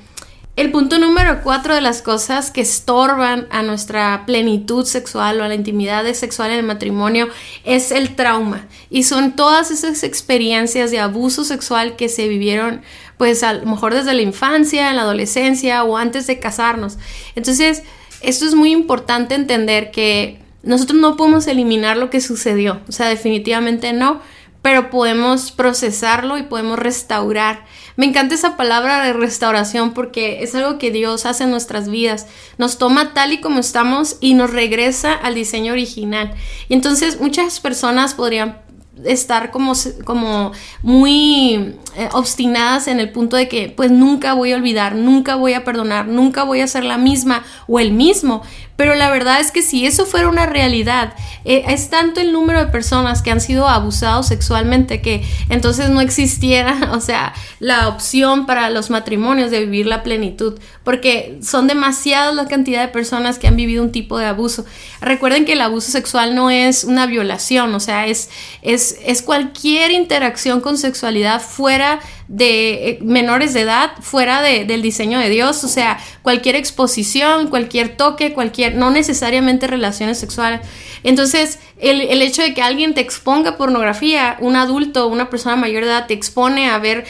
El 0.57 0.71
punto 0.71 1.01
número 1.01 1.43
cuatro 1.43 1.75
de 1.75 1.81
las 1.81 2.01
cosas 2.01 2.53
que 2.53 2.61
estorban 2.61 3.49
a 3.51 3.65
nuestra 3.65 4.23
plenitud 4.25 4.85
sexual 4.85 5.41
o 5.41 5.45
a 5.45 5.49
la 5.49 5.57
intimidad 5.57 6.05
sexual 6.15 6.53
en 6.53 6.59
el 6.59 6.65
matrimonio 6.65 7.29
es 7.65 7.91
el 7.91 8.15
trauma. 8.15 8.69
Y 8.89 9.03
son 9.03 9.35
todas 9.35 9.73
esas 9.73 10.05
experiencias 10.05 10.93
de 10.93 11.01
abuso 11.01 11.43
sexual 11.43 11.97
que 11.97 12.09
se 12.09 12.29
vivieron 12.29 12.83
pues 13.19 13.43
a 13.43 13.55
lo 13.55 13.67
mejor 13.67 13.95
desde 13.95 14.15
la 14.15 14.23
infancia, 14.23 14.91
en 14.91 14.97
la 14.97 15.03
adolescencia 15.03 15.83
o 15.83 15.97
antes 15.97 16.29
de 16.29 16.39
casarnos. 16.39 16.99
Entonces, 17.35 17.83
esto 18.21 18.45
es 18.45 18.55
muy 18.55 18.71
importante 18.71 19.35
entender 19.35 19.91
que 19.91 20.41
nosotros 20.63 21.01
no 21.01 21.17
podemos 21.17 21.49
eliminar 21.49 21.97
lo 21.97 22.11
que 22.11 22.21
sucedió. 22.21 22.81
O 22.89 22.93
sea, 22.93 23.09
definitivamente 23.09 23.93
no 23.93 24.21
pero 24.65 24.89
podemos 24.89 25.53
procesarlo 25.53 26.39
y 26.39 26.45
podemos 26.45 26.79
restaurar. 26.79 27.67
Me 27.97 28.07
encanta 28.07 28.35
esa 28.35 28.57
palabra 28.57 29.05
de 29.05 29.13
restauración 29.13 29.93
porque 29.93 30.43
es 30.43 30.55
algo 30.55 30.79
que 30.79 30.91
Dios 30.91 31.27
hace 31.27 31.45
en 31.45 31.51
nuestras 31.51 31.91
vidas. 31.91 32.29
Nos 32.57 32.79
toma 32.79 33.13
tal 33.13 33.35
y 33.35 33.43
como 33.43 33.61
estamos 33.61 34.17
y 34.23 34.33
nos 34.33 34.51
regresa 34.51 35.13
al 35.13 35.35
diseño 35.35 35.75
original. 35.75 36.33
Y 36.71 36.73
entonces 36.73 37.21
muchas 37.21 37.61
personas 37.61 38.15
podrían 38.15 38.63
estar 39.05 39.51
como, 39.51 39.75
como 40.07 40.53
muy 40.81 41.77
eh, 41.97 42.09
obstinadas 42.13 42.89
en 42.89 43.01
el 43.01 43.11
punto 43.11 43.37
de 43.37 43.49
que 43.49 43.73
pues 43.75 43.91
nunca 43.91 44.35
voy 44.35 44.53
a 44.53 44.57
olvidar, 44.57 44.95
nunca 44.95 45.37
voy 45.37 45.55
a 45.55 45.65
perdonar, 45.65 46.07
nunca 46.07 46.43
voy 46.43 46.61
a 46.61 46.67
ser 46.67 46.85
la 46.85 46.99
misma 46.99 47.45
o 47.69 47.79
el 47.79 47.93
mismo. 47.93 48.43
Pero 48.77 48.97
la 48.97 49.09
verdad 49.09 49.41
es 49.41 49.53
que 49.53 49.63
si 49.63 49.87
eso 49.87 50.05
fuera 50.05 50.29
una 50.29 50.47
realidad, 50.47 51.15
eh, 51.45 51.65
es 51.69 51.91
tanto 51.91 52.21
el 52.21 52.33
número 52.33 52.59
de 52.59 52.67
personas 52.73 53.23
que 53.23 53.31
han 53.31 53.41
sido 53.41 53.69
abusados 53.69 54.27
sexualmente 54.27 55.01
que 55.01 55.23
entonces 55.49 55.91
no 55.91 56.01
existiera, 56.01 56.91
o 56.93 57.01
sea, 57.01 57.35
la 57.61 57.87
opción 57.87 58.47
para 58.47 58.71
los 58.71 58.91
matrimonios 58.91 59.53
de 59.53 59.61
vivir 59.61 59.87
la 59.87 60.03
plenitud, 60.03 60.59
porque 60.83 61.39
son 61.41 61.69
demasiadas 61.69 62.35
la 62.35 62.49
cantidad 62.49 62.81
de 62.81 62.89
personas 62.89 63.39
que 63.39 63.47
han 63.47 63.55
vivido 63.55 63.85
un 63.85 63.93
tipo 63.93 64.19
de 64.19 64.27
abuso. 64.27 64.65
Recuerden 65.01 65.45
que 65.45 65.53
el 65.53 65.61
abuso 65.61 65.93
sexual 65.93 66.35
no 66.35 66.51
es 66.51 66.83
una 66.83 67.07
violación, 67.07 67.73
o 67.75 67.81
sea, 67.81 68.09
es, 68.09 68.29
es, 68.63 68.99
es 69.05 69.23
cualquier 69.23 69.93
interacción 69.93 70.61
con 70.61 70.79
sexualidad 70.79 71.41
fuera 71.41 71.84
de 72.29 72.89
eh, 72.89 72.99
menores 73.03 73.55
de 73.55 73.61
edad 73.63 73.93
fuera 74.01 74.43
de, 74.43 74.65
del 74.65 74.83
diseño 74.83 75.19
de 75.19 75.29
Dios, 75.29 75.63
o 75.65 75.69
sea, 75.69 75.99
cualquier 76.23 76.57
exposición, 76.57 77.49
cualquier 77.49 77.97
toque, 77.97 78.33
cualquier, 78.33 78.75
no 78.75 78.91
necesariamente 78.91 79.67
relaciones 79.67 80.19
sexuales. 80.19 80.61
Entonces, 81.03 81.59
el, 81.79 82.01
el, 82.01 82.23
hecho 82.23 82.43
de 82.43 82.55
que 82.55 82.63
alguien 82.63 82.95
te 82.95 83.01
exponga 83.01 83.57
pornografía, 83.57 84.37
un 84.41 84.57
adulto, 84.57 85.09
una 85.09 85.29
persona 85.29 85.57
mayor 85.57 85.85
de 85.85 85.91
edad 85.91 86.07
te 86.07 86.15
expone 86.15 86.71
a 86.71 86.79
ver 86.79 87.05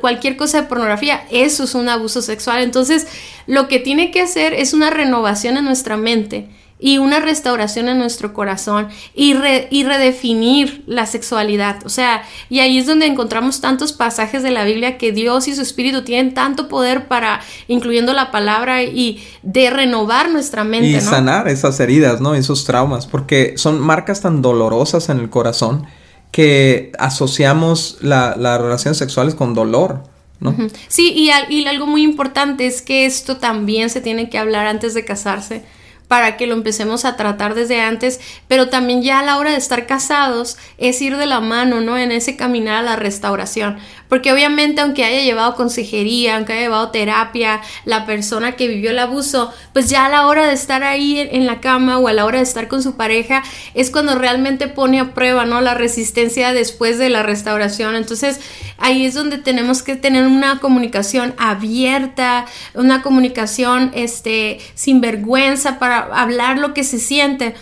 cualquier 0.00 0.36
cosa 0.36 0.62
de 0.62 0.68
pornografía, 0.68 1.24
eso 1.30 1.64
es 1.64 1.74
un 1.74 1.88
abuso 1.88 2.22
sexual. 2.22 2.62
Entonces, 2.62 3.06
lo 3.46 3.66
que 3.66 3.80
tiene 3.80 4.10
que 4.10 4.20
hacer 4.20 4.54
es 4.54 4.72
una 4.72 4.90
renovación 4.90 5.56
en 5.56 5.64
nuestra 5.64 5.96
mente 5.96 6.48
y 6.80 6.98
una 6.98 7.20
restauración 7.20 7.88
en 7.88 7.98
nuestro 7.98 8.32
corazón 8.32 8.88
y, 9.14 9.34
re, 9.34 9.68
y, 9.70 9.84
redefinir 9.84 10.82
la 10.86 11.06
sexualidad. 11.06 11.84
O 11.84 11.90
sea, 11.90 12.22
y 12.48 12.60
ahí 12.60 12.78
es 12.78 12.86
donde 12.86 13.06
encontramos 13.06 13.60
tantos 13.60 13.92
pasajes 13.92 14.42
de 14.42 14.50
la 14.50 14.64
Biblia 14.64 14.96
que 14.96 15.12
Dios 15.12 15.46
y 15.46 15.54
su 15.54 15.60
Espíritu 15.60 16.02
tienen 16.02 16.32
tanto 16.32 16.68
poder 16.68 17.06
para, 17.06 17.40
incluyendo 17.68 18.14
la 18.14 18.30
palabra, 18.30 18.82
y 18.82 19.22
de 19.42 19.68
renovar 19.70 20.30
nuestra 20.30 20.64
mente. 20.64 20.88
Y 20.88 20.94
¿no? 20.94 21.00
sanar 21.00 21.48
esas 21.48 21.78
heridas, 21.80 22.20
¿no? 22.20 22.34
Esos 22.34 22.64
traumas, 22.64 23.06
porque 23.06 23.54
son 23.56 23.78
marcas 23.78 24.22
tan 24.22 24.40
dolorosas 24.40 25.10
en 25.10 25.18
el 25.18 25.28
corazón 25.28 25.86
que 26.32 26.92
asociamos 26.98 27.98
las 28.00 28.36
la 28.38 28.56
relaciones 28.56 28.96
sexuales 28.96 29.34
con 29.34 29.54
dolor. 29.54 30.04
¿No? 30.38 30.56
Sí, 30.88 31.12
y, 31.14 31.30
y 31.54 31.66
algo 31.66 31.86
muy 31.86 32.02
importante 32.02 32.66
es 32.66 32.80
que 32.80 33.04
esto 33.04 33.36
también 33.36 33.90
se 33.90 34.00
tiene 34.00 34.30
que 34.30 34.38
hablar 34.38 34.66
antes 34.66 34.94
de 34.94 35.04
casarse 35.04 35.62
para 36.10 36.36
que 36.36 36.48
lo 36.48 36.54
empecemos 36.54 37.04
a 37.04 37.14
tratar 37.14 37.54
desde 37.54 37.80
antes, 37.80 38.18
pero 38.48 38.68
también 38.68 39.00
ya 39.00 39.20
a 39.20 39.22
la 39.22 39.38
hora 39.38 39.52
de 39.52 39.56
estar 39.56 39.86
casados 39.86 40.58
es 40.76 41.00
ir 41.00 41.16
de 41.16 41.26
la 41.26 41.40
mano, 41.40 41.80
¿no? 41.80 41.96
En 41.96 42.10
ese 42.10 42.34
caminar 42.34 42.78
a 42.78 42.82
la 42.82 42.96
restauración, 42.96 43.78
porque 44.10 44.32
obviamente 44.32 44.82
aunque 44.82 45.04
haya 45.04 45.22
llevado 45.22 45.54
consejería, 45.54 46.36
aunque 46.36 46.52
haya 46.52 46.62
llevado 46.62 46.90
terapia, 46.90 47.62
la 47.86 48.04
persona 48.04 48.56
que 48.56 48.68
vivió 48.68 48.90
el 48.90 48.98
abuso, 48.98 49.50
pues 49.72 49.88
ya 49.88 50.04
a 50.04 50.08
la 50.10 50.26
hora 50.26 50.46
de 50.46 50.52
estar 50.52 50.82
ahí 50.82 51.18
en 51.18 51.46
la 51.46 51.60
cama 51.60 51.98
o 51.98 52.08
a 52.08 52.12
la 52.12 52.26
hora 52.26 52.38
de 52.38 52.44
estar 52.44 52.68
con 52.68 52.82
su 52.82 52.96
pareja 52.96 53.42
es 53.72 53.90
cuando 53.90 54.16
realmente 54.16 54.66
pone 54.66 55.00
a 55.00 55.14
prueba, 55.14 55.46
¿no? 55.46 55.60
La 55.60 55.74
resistencia 55.74 56.52
después 56.52 56.98
de 56.98 57.08
la 57.08 57.22
restauración. 57.22 57.94
Entonces 57.94 58.40
ahí 58.78 59.06
es 59.06 59.14
donde 59.14 59.38
tenemos 59.38 59.82
que 59.82 59.94
tener 59.94 60.26
una 60.26 60.58
comunicación 60.58 61.34
abierta, 61.38 62.46
una 62.74 63.02
comunicación 63.02 63.92
este, 63.94 64.58
sin 64.74 65.00
vergüenza 65.00 65.78
para 65.78 66.00
hablar 66.20 66.58
lo 66.58 66.74
que 66.74 66.82
se 66.82 66.98
siente. 66.98 67.54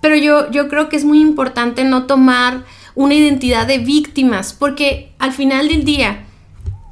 Pero 0.00 0.16
yo, 0.16 0.50
yo 0.50 0.68
creo 0.68 0.88
que 0.88 0.96
es 0.96 1.04
muy 1.04 1.20
importante 1.20 1.84
no 1.84 2.06
tomar 2.06 2.64
una 2.94 3.14
identidad 3.14 3.66
de 3.66 3.78
víctimas, 3.78 4.52
porque 4.52 5.12
al 5.18 5.32
final 5.32 5.68
del 5.68 5.84
día, 5.84 6.24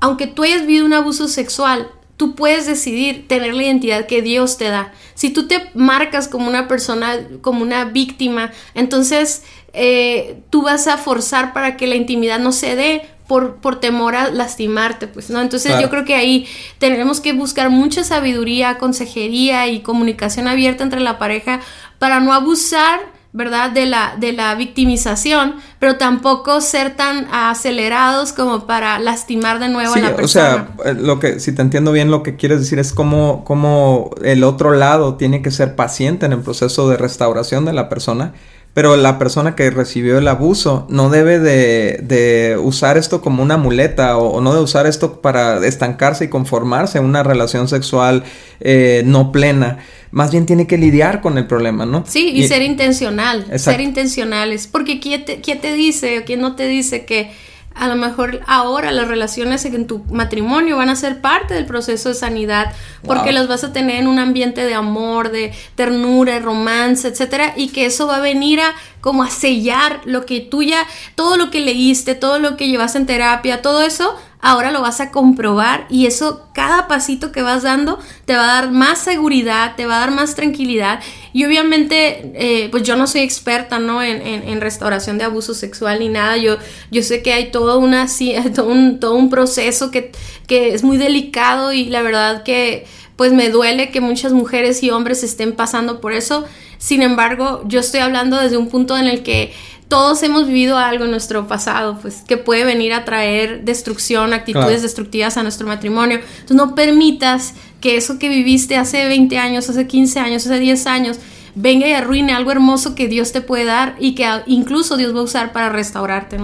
aunque 0.00 0.26
tú 0.26 0.42
hayas 0.42 0.62
vivido 0.62 0.86
un 0.86 0.92
abuso 0.92 1.28
sexual, 1.28 1.88
tú 2.16 2.34
puedes 2.34 2.66
decidir 2.66 3.26
tener 3.28 3.54
la 3.54 3.62
identidad 3.62 4.06
que 4.06 4.22
Dios 4.22 4.58
te 4.58 4.64
da. 4.64 4.92
Si 5.14 5.30
tú 5.30 5.46
te 5.46 5.70
marcas 5.74 6.28
como 6.28 6.48
una 6.48 6.68
persona, 6.68 7.16
como 7.40 7.62
una 7.62 7.84
víctima, 7.84 8.50
entonces 8.74 9.44
eh, 9.72 10.40
tú 10.50 10.62
vas 10.62 10.88
a 10.88 10.98
forzar 10.98 11.52
para 11.52 11.76
que 11.76 11.86
la 11.86 11.94
intimidad 11.94 12.40
no 12.40 12.52
se 12.52 12.74
dé 12.74 13.08
por, 13.28 13.56
por 13.56 13.78
temor 13.78 14.16
a 14.16 14.30
lastimarte, 14.30 15.06
pues, 15.06 15.30
¿no? 15.30 15.40
Entonces 15.40 15.80
yo 15.80 15.90
creo 15.90 16.04
que 16.04 16.14
ahí 16.14 16.46
tenemos 16.78 17.20
que 17.20 17.34
buscar 17.34 17.70
mucha 17.70 18.02
sabiduría, 18.02 18.78
consejería 18.78 19.68
y 19.68 19.80
comunicación 19.80 20.48
abierta 20.48 20.82
entre 20.82 21.00
la 21.00 21.18
pareja 21.18 21.60
para 21.98 22.20
no 22.20 22.32
abusar 22.32 23.00
¿verdad? 23.32 23.70
De 23.70 23.86
la, 23.86 24.16
de 24.18 24.32
la 24.32 24.54
victimización, 24.54 25.56
pero 25.78 25.96
tampoco 25.96 26.60
ser 26.60 26.96
tan 26.96 27.26
acelerados 27.30 28.32
como 28.32 28.66
para 28.66 28.98
lastimar 28.98 29.58
de 29.58 29.68
nuevo 29.68 29.94
a 29.94 29.98
la 29.98 30.16
persona. 30.16 30.68
O 30.78 30.82
sea, 30.82 30.92
eh, 30.92 30.94
lo 30.94 31.20
que, 31.20 31.38
si 31.38 31.52
te 31.52 31.62
entiendo 31.62 31.92
bien, 31.92 32.10
lo 32.10 32.22
que 32.22 32.36
quieres 32.36 32.60
decir 32.60 32.78
es 32.78 32.92
cómo, 32.92 33.44
cómo 33.44 34.10
el 34.24 34.44
otro 34.44 34.72
lado 34.72 35.16
tiene 35.16 35.42
que 35.42 35.50
ser 35.50 35.76
paciente 35.76 36.26
en 36.26 36.32
el 36.32 36.40
proceso 36.40 36.88
de 36.88 36.96
restauración 36.96 37.64
de 37.64 37.74
la 37.74 37.88
persona 37.88 38.32
pero 38.78 38.96
la 38.96 39.18
persona 39.18 39.56
que 39.56 39.70
recibió 39.70 40.18
el 40.18 40.28
abuso 40.28 40.86
no 40.88 41.10
debe 41.10 41.40
de, 41.40 42.56
usar 42.62 42.96
esto 42.96 43.20
como 43.20 43.42
una 43.42 43.56
muleta 43.56 44.16
o, 44.16 44.40
no 44.40 44.54
de 44.54 44.60
usar 44.60 44.86
esto 44.86 45.20
para 45.20 45.66
estancarse 45.66 46.26
y 46.26 46.28
conformarse 46.28 46.98
en 46.98 47.04
una 47.04 47.24
relación 47.24 47.66
sexual 47.66 48.22
eh, 48.60 49.02
no 49.04 49.32
plena. 49.32 49.78
Más 50.12 50.30
bien 50.30 50.46
tiene 50.46 50.68
que 50.68 50.78
lidiar 50.78 51.20
con 51.22 51.38
el 51.38 51.48
problema, 51.48 51.86
¿no? 51.86 52.04
Sí, 52.06 52.30
y, 52.32 52.46
ser 52.46 52.62
intencional, 52.62 53.46
ser 53.58 53.80
intencionales. 53.80 54.68
Porque 54.68 55.00
¿quién 55.00 55.24
te, 55.24 55.40
¿quién 55.40 55.60
te 55.60 55.72
dice 55.72 56.20
o 56.20 56.24
quién 56.24 56.40
no 56.40 56.54
te 56.54 56.68
dice 56.68 57.04
que 57.04 57.32
a 57.78 57.88
lo 57.88 57.96
mejor 57.96 58.40
ahora 58.46 58.90
las 58.90 59.08
relaciones 59.08 59.64
en 59.64 59.86
tu 59.86 60.04
matrimonio 60.10 60.76
van 60.76 60.88
a 60.88 60.96
ser 60.96 61.20
parte 61.20 61.54
del 61.54 61.66
proceso 61.66 62.08
de 62.08 62.14
sanidad 62.14 62.72
porque 63.04 63.32
los 63.32 63.48
vas 63.48 63.64
a 63.64 63.72
tener 63.72 63.96
en 63.96 64.08
un 64.08 64.18
ambiente 64.18 64.64
de 64.64 64.74
amor, 64.74 65.30
de 65.30 65.52
ternura, 65.74 66.38
romance, 66.40 67.08
etcétera, 67.08 67.54
y 67.56 67.68
que 67.68 67.86
eso 67.86 68.06
va 68.06 68.16
a 68.16 68.20
venir 68.20 68.60
a 68.60 68.74
como 69.00 69.22
a 69.22 69.30
sellar 69.30 70.00
lo 70.04 70.26
que 70.26 70.40
tú 70.40 70.62
ya, 70.62 70.86
todo 71.14 71.36
lo 71.36 71.50
que 71.50 71.60
leíste, 71.60 72.14
todo 72.14 72.38
lo 72.38 72.56
que 72.56 72.68
llevas 72.68 72.96
en 72.96 73.06
terapia, 73.06 73.62
todo 73.62 73.82
eso 73.82 74.16
ahora 74.40 74.70
lo 74.70 74.80
vas 74.80 75.00
a 75.00 75.10
comprobar 75.10 75.86
y 75.90 76.06
eso, 76.06 76.46
cada 76.52 76.86
pasito 76.86 77.32
que 77.32 77.42
vas 77.42 77.62
dando, 77.62 77.98
te 78.24 78.34
va 78.36 78.44
a 78.44 78.62
dar 78.62 78.70
más 78.70 78.98
seguridad, 78.98 79.74
te 79.76 79.86
va 79.86 79.96
a 79.96 80.00
dar 80.00 80.10
más 80.10 80.34
tranquilidad. 80.34 81.00
Y 81.32 81.44
obviamente, 81.44 82.32
eh, 82.34 82.68
pues 82.70 82.82
yo 82.84 82.96
no 82.96 83.06
soy 83.06 83.22
experta, 83.22 83.78
¿no? 83.78 84.02
En, 84.02 84.60
restauración 84.60 85.18
de 85.18 85.24
abuso 85.24 85.54
sexual 85.54 86.00
ni 86.00 86.08
nada. 86.08 86.36
Yo, 86.36 86.56
yo 86.90 87.02
sé 87.02 87.22
que 87.22 87.32
hay 87.32 87.50
todo, 87.50 87.78
una, 87.78 88.06
todo, 88.54 88.66
un, 88.66 89.00
todo 89.00 89.14
un 89.14 89.30
proceso 89.30 89.90
que, 89.90 90.12
que 90.46 90.74
es 90.74 90.82
muy 90.82 90.96
delicado 90.96 91.72
y 91.72 91.86
la 91.86 92.02
verdad 92.02 92.42
que 92.42 92.86
pues 93.18 93.32
me 93.32 93.50
duele 93.50 93.90
que 93.90 94.00
muchas 94.00 94.32
mujeres 94.32 94.80
y 94.84 94.90
hombres 94.90 95.24
estén 95.24 95.56
pasando 95.56 96.00
por 96.00 96.12
eso. 96.12 96.44
Sin 96.78 97.02
embargo, 97.02 97.64
yo 97.66 97.80
estoy 97.80 97.98
hablando 97.98 98.40
desde 98.40 98.56
un 98.56 98.68
punto 98.68 98.96
en 98.96 99.08
el 99.08 99.24
que 99.24 99.52
todos 99.88 100.22
hemos 100.22 100.46
vivido 100.46 100.78
algo 100.78 101.04
en 101.04 101.10
nuestro 101.10 101.48
pasado, 101.48 101.98
pues 102.00 102.22
que 102.28 102.36
puede 102.36 102.62
venir 102.62 102.92
a 102.92 103.04
traer 103.04 103.64
destrucción, 103.64 104.32
actitudes 104.32 104.82
destructivas 104.82 105.36
a 105.36 105.42
nuestro 105.42 105.66
matrimonio. 105.66 106.20
Entonces 106.20 106.56
no 106.56 106.76
permitas 106.76 107.54
que 107.80 107.96
eso 107.96 108.20
que 108.20 108.28
viviste 108.28 108.76
hace 108.76 109.04
20 109.08 109.36
años, 109.36 109.68
hace 109.68 109.88
15 109.88 110.20
años, 110.20 110.46
hace 110.46 110.60
10 110.60 110.86
años, 110.86 111.18
venga 111.56 111.88
y 111.88 111.94
arruine 111.94 112.32
algo 112.32 112.52
hermoso 112.52 112.94
que 112.94 113.08
Dios 113.08 113.32
te 113.32 113.40
puede 113.40 113.64
dar 113.64 113.96
y 113.98 114.14
que 114.14 114.28
incluso 114.46 114.96
Dios 114.96 115.12
va 115.12 115.18
a 115.18 115.24
usar 115.24 115.52
para 115.52 115.70
restaurarte. 115.70 116.38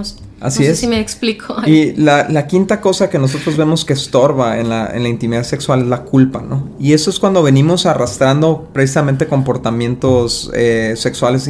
Así 0.44 0.62
no 0.62 0.66
sé 0.66 0.76
si 0.76 0.86
me 0.86 1.00
explico. 1.00 1.56
Y 1.66 1.94
la, 1.94 2.46
quinta 2.46 2.82
cosa 2.82 3.08
que 3.08 3.18
nosotros 3.18 3.56
vemos 3.56 3.86
que 3.86 3.94
estorba 3.94 4.58
en 4.58 4.68
la, 4.68 4.90
en 4.94 5.02
la, 5.02 5.08
intimidad 5.08 5.42
sexual 5.42 5.80
es 5.80 5.86
la 5.86 6.02
culpa, 6.02 6.42
¿no? 6.42 6.68
Y 6.78 6.92
eso 6.92 7.08
es 7.08 7.18
cuando 7.18 7.42
venimos 7.42 7.86
arrastrando 7.86 8.68
precisamente 8.74 9.26
comportamientos 9.26 10.50
eh, 10.52 10.96
sexuales 10.98 11.48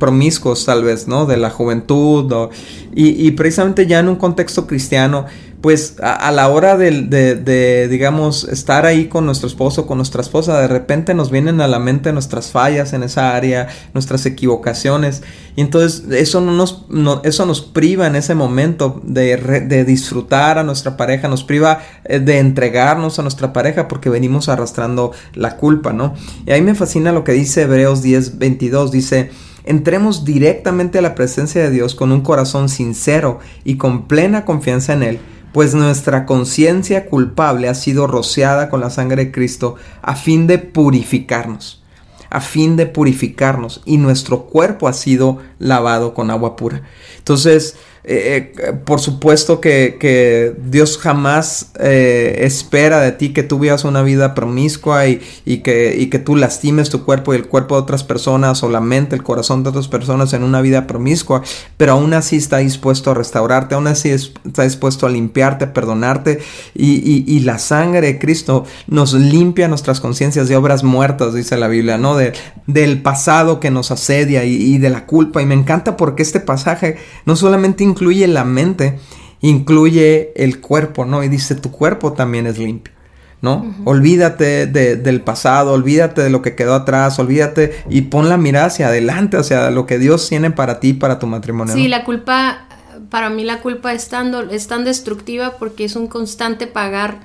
promiscuos, 0.00 0.66
tal 0.66 0.82
vez, 0.82 1.06
¿no? 1.06 1.24
De 1.24 1.36
la 1.36 1.50
juventud. 1.50 2.50
y, 2.92 3.24
y 3.24 3.30
precisamente 3.30 3.86
ya 3.86 4.00
en 4.00 4.08
un 4.08 4.16
contexto 4.16 4.66
cristiano 4.66 5.26
pues 5.60 5.96
a, 6.00 6.30
la 6.30 6.48
hora 6.48 6.76
de, 6.76 7.88
digamos, 7.90 8.44
estar 8.44 8.86
ahí 8.86 9.06
con 9.06 9.26
nuestro 9.26 9.48
esposo, 9.48 9.86
con 9.86 9.98
nuestra 9.98 10.22
esposa, 10.22 10.60
de 10.60 10.68
repente 10.68 11.14
nos 11.14 11.32
vienen 11.32 11.60
a 11.60 11.66
la 11.66 11.80
mente 11.80 12.12
nuestras 12.12 12.52
fallas 12.52 12.92
en 12.92 13.02
esa 13.02 13.34
área, 13.34 13.66
nuestras 13.92 14.24
equivocaciones, 14.24 15.22
y 15.56 15.62
entonces 15.62 16.04
eso, 16.12 16.40
no 16.40 16.52
nos, 16.52 16.84
eso 17.24 17.44
nos 17.44 17.60
priva 17.60 18.06
en 18.06 18.14
ese 18.14 18.36
momento 18.36 19.00
de, 19.02 19.36
de, 19.66 19.84
disfrutar 19.84 20.58
a 20.58 20.62
nuestra 20.62 20.96
pareja, 20.96 21.26
nos 21.26 21.42
priva 21.42 21.80
eh, 22.04 22.20
de 22.20 22.38
entregarnos 22.38 23.18
a 23.18 23.22
nuestra 23.22 23.52
pareja 23.52 23.88
porque 23.88 24.10
venimos 24.10 24.48
arrastrando 24.48 25.10
la 25.34 25.56
culpa, 25.56 25.92
¿no? 25.92 26.14
Y 26.46 26.52
ahí 26.52 26.62
me 26.62 26.76
fascina 26.76 27.10
lo 27.10 27.24
que 27.24 27.32
dice 27.32 27.62
Hebreos 27.62 28.00
10, 28.02 28.38
22, 28.38 28.92
dice, 28.92 29.30
entremos 29.64 30.24
directamente 30.24 30.98
a 30.98 31.02
la 31.02 31.16
presencia 31.16 31.60
de 31.62 31.70
Dios 31.70 31.96
con 31.96 32.12
un 32.12 32.20
corazón 32.20 32.68
sincero 32.68 33.40
y 33.64 33.76
con 33.76 34.06
plena 34.06 34.44
confianza 34.44 34.92
en 34.92 35.02
Él 35.02 35.20
pues 35.52 35.74
nuestra 35.74 36.26
conciencia 36.26 37.06
culpable 37.06 37.68
ha 37.68 37.74
sido 37.74 38.06
rociada 38.06 38.68
con 38.68 38.80
la 38.80 38.90
sangre 38.90 39.26
de 39.26 39.32
Cristo 39.32 39.76
a 40.02 40.14
fin 40.14 40.46
de 40.46 40.58
purificarnos, 40.58 41.82
a 42.30 42.40
fin 42.40 42.76
de 42.76 42.86
purificarnos, 42.86 43.82
y 43.84 43.96
nuestro 43.96 44.44
cuerpo 44.44 44.88
ha 44.88 44.92
sido 44.92 45.38
lavado 45.58 46.14
con 46.14 46.30
agua 46.30 46.56
pura. 46.56 46.82
Entonces, 47.18 47.76
eh, 48.10 48.54
eh, 48.56 48.72
por 48.86 49.00
supuesto 49.00 49.60
que, 49.60 50.56
Dios 50.64 50.96
jamás 50.96 51.72
eh, 51.78 52.40
espera 52.40 53.00
de 53.00 53.12
ti 53.12 53.34
que 53.34 53.42
tú 53.42 53.58
vivas 53.58 53.84
una 53.84 54.00
vida 54.00 54.34
promiscua 54.34 55.06
y, 55.06 55.18
que, 55.44 56.22
tú 56.24 56.34
lastimes 56.34 56.88
tu 56.88 57.04
cuerpo 57.04 57.34
y 57.34 57.36
el 57.36 57.48
cuerpo 57.48 57.74
de 57.74 57.82
otras 57.82 58.04
personas 58.04 58.62
o 58.62 58.70
la 58.70 58.80
mente, 58.80 59.14
el 59.14 59.22
corazón 59.22 59.62
de 59.62 59.68
otras 59.68 59.88
personas 59.88 60.32
en 60.32 60.42
una 60.42 60.62
vida 60.62 60.86
promiscua, 60.86 61.42
pero 61.76 61.92
aún 61.92 62.14
así 62.14 62.36
está 62.36 62.58
dispuesto 62.58 63.10
a 63.10 63.14
restaurarte, 63.14 63.74
aún 63.74 63.86
así 63.86 64.08
está 64.08 64.62
dispuesto 64.62 65.06
a 65.06 65.10
limpiarte, 65.10 65.66
a 65.66 65.74
perdonarte 65.74 66.38
y, 66.74 67.38
la 67.40 67.58
sangre 67.58 68.00
de 68.00 68.18
Cristo 68.18 68.64
nos 68.88 69.12
limpia 69.12 69.68
nuestras 69.68 70.00
conciencias 70.00 70.48
de 70.48 70.56
obras 70.56 70.82
muertas, 70.82 71.34
dice 71.34 71.56
la 71.56 71.68
Biblia, 71.68 71.98
¿no? 71.98 72.16
De, 72.16 72.32
del 72.66 73.00
pasado 73.00 73.60
que 73.60 73.70
nos 73.70 73.90
asedia 73.90 74.44
y 74.44 74.78
de 74.78 74.90
la 74.90 75.06
culpa 75.06 75.40
y 75.40 75.46
me 75.46 75.54
encanta 75.54 75.96
porque 75.96 76.22
este 76.22 76.40
pasaje 76.40 76.96
no 77.26 77.36
solamente 77.36 77.84
incluye 77.98 78.26
la 78.28 78.44
mente, 78.44 78.98
incluye 79.40 80.32
el 80.36 80.60
cuerpo, 80.60 81.04
¿no? 81.04 81.22
Y 81.22 81.28
dice, 81.28 81.54
tu 81.54 81.70
cuerpo 81.70 82.12
también 82.12 82.46
es 82.46 82.58
limpio. 82.58 82.94
¿no? 83.40 83.72
Olvídate 83.84 84.66
del 84.66 85.20
pasado, 85.20 85.72
olvídate 85.72 86.22
de 86.22 86.30
lo 86.30 86.42
que 86.42 86.56
quedó 86.56 86.74
atrás, 86.74 87.18
olvídate 87.18 87.84
y 87.88 88.02
pon 88.02 88.28
la 88.28 88.36
mirada 88.36 88.66
hacia 88.66 88.88
adelante, 88.88 89.36
hacia 89.36 89.70
lo 89.70 89.86
que 89.86 89.98
Dios 89.98 90.28
tiene 90.28 90.50
para 90.50 90.80
ti, 90.80 90.92
para 90.92 91.18
tu 91.18 91.26
matrimonio. 91.28 91.72
Sí, 91.72 91.86
la 91.86 92.04
culpa, 92.04 92.66
para 93.10 93.30
mí 93.30 93.44
la 93.44 93.60
culpa 93.60 93.92
es 93.92 94.08
tan, 94.08 94.34
es 94.50 94.66
tan 94.66 94.84
destructiva 94.84 95.56
porque 95.58 95.84
es 95.84 95.94
un 95.94 96.08
constante 96.08 96.66
pagar 96.66 97.20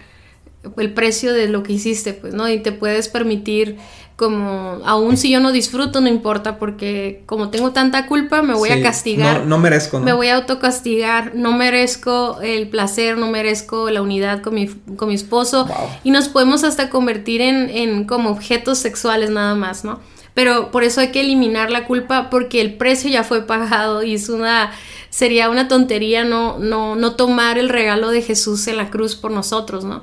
el 0.78 0.94
precio 0.94 1.34
de 1.34 1.48
lo 1.48 1.64
que 1.64 1.74
hiciste, 1.74 2.14
pues, 2.14 2.34
¿no? 2.34 2.50
Y 2.50 2.60
te 2.60 2.72
puedes 2.72 3.10
permitir 3.10 3.78
como, 4.16 4.80
aún 4.86 5.18
si 5.18 5.32
yo 5.32 5.40
no 5.40 5.52
disfruto, 5.52 6.00
no 6.00 6.08
importa, 6.08 6.60
porque 6.60 7.24
como 7.26 7.50
tengo 7.50 7.72
tanta 7.72 8.06
culpa, 8.06 8.42
me 8.42 8.54
voy 8.54 8.70
a 8.70 8.82
castigar. 8.82 9.46
No, 9.46 9.58
merezco, 9.58 10.00
¿no? 10.00 10.06
Me 10.06 10.14
voy 10.14 10.28
a 10.28 10.36
autocastigar, 10.36 11.36
no 11.36 11.52
merezco 11.54 12.40
el 12.42 12.70
placer, 12.70 13.18
no 13.18 13.28
merezco 13.28 13.90
la 13.90 14.02
unidad 14.02 14.42
con 14.42 14.54
mi, 14.54 14.68
con 14.68 15.10
mi 15.10 15.16
esposo. 15.16 15.68
Y 16.04 16.12
nos 16.12 16.30
podemos 16.30 16.64
hasta 16.64 16.90
convertir 16.90 17.42
en, 17.42 17.70
en 17.70 18.06
como 18.06 18.30
objetos 18.30 18.78
sexuales 18.78 19.32
nada 19.32 19.56
más, 19.56 19.84
¿no? 19.84 20.00
Pero 20.34 20.72
por 20.72 20.84
eso 20.84 21.02
hay 21.02 21.10
que 21.10 21.22
eliminar 21.22 21.70
la 21.70 21.86
culpa 21.86 22.30
porque 22.30 22.62
el 22.62 22.76
precio 22.76 23.10
ya 23.10 23.24
fue 23.24 23.46
pagado 23.46 24.04
y 24.04 24.16
es 24.16 24.30
una 24.30 24.72
sería 25.10 25.52
una 25.52 25.68
tontería 25.68 26.24
no, 26.24 26.58
no, 26.58 26.96
no 26.96 27.16
tomar 27.16 27.60
el 27.60 27.70
regalo 27.70 28.10
de 28.10 28.24
Jesús 28.24 28.68
en 28.68 28.78
la 28.78 28.90
cruz 28.90 29.16
por 29.16 29.30
nosotros, 29.30 29.84
¿no? 29.86 30.02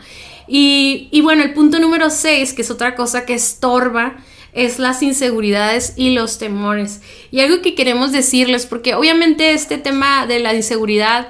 Y, 0.52 1.20
bueno, 1.22 1.44
el 1.44 1.54
punto 1.54 1.78
número 1.78 2.10
6, 2.10 2.54
que 2.54 2.62
es 2.62 2.70
otra 2.72 2.96
cosa 2.96 3.24
que 3.24 3.34
estorba, 3.34 4.16
es 4.52 4.80
las 4.80 5.00
inseguridades 5.00 5.92
y 5.94 6.10
los 6.10 6.38
temores. 6.38 7.02
Y 7.30 7.38
algo 7.38 7.62
que 7.62 7.76
queremos 7.76 8.10
decirles, 8.10 8.66
porque 8.66 8.96
obviamente 8.96 9.52
este 9.52 9.78
tema 9.78 10.26
de 10.26 10.40
la 10.40 10.52
inseguridad, 10.52 11.28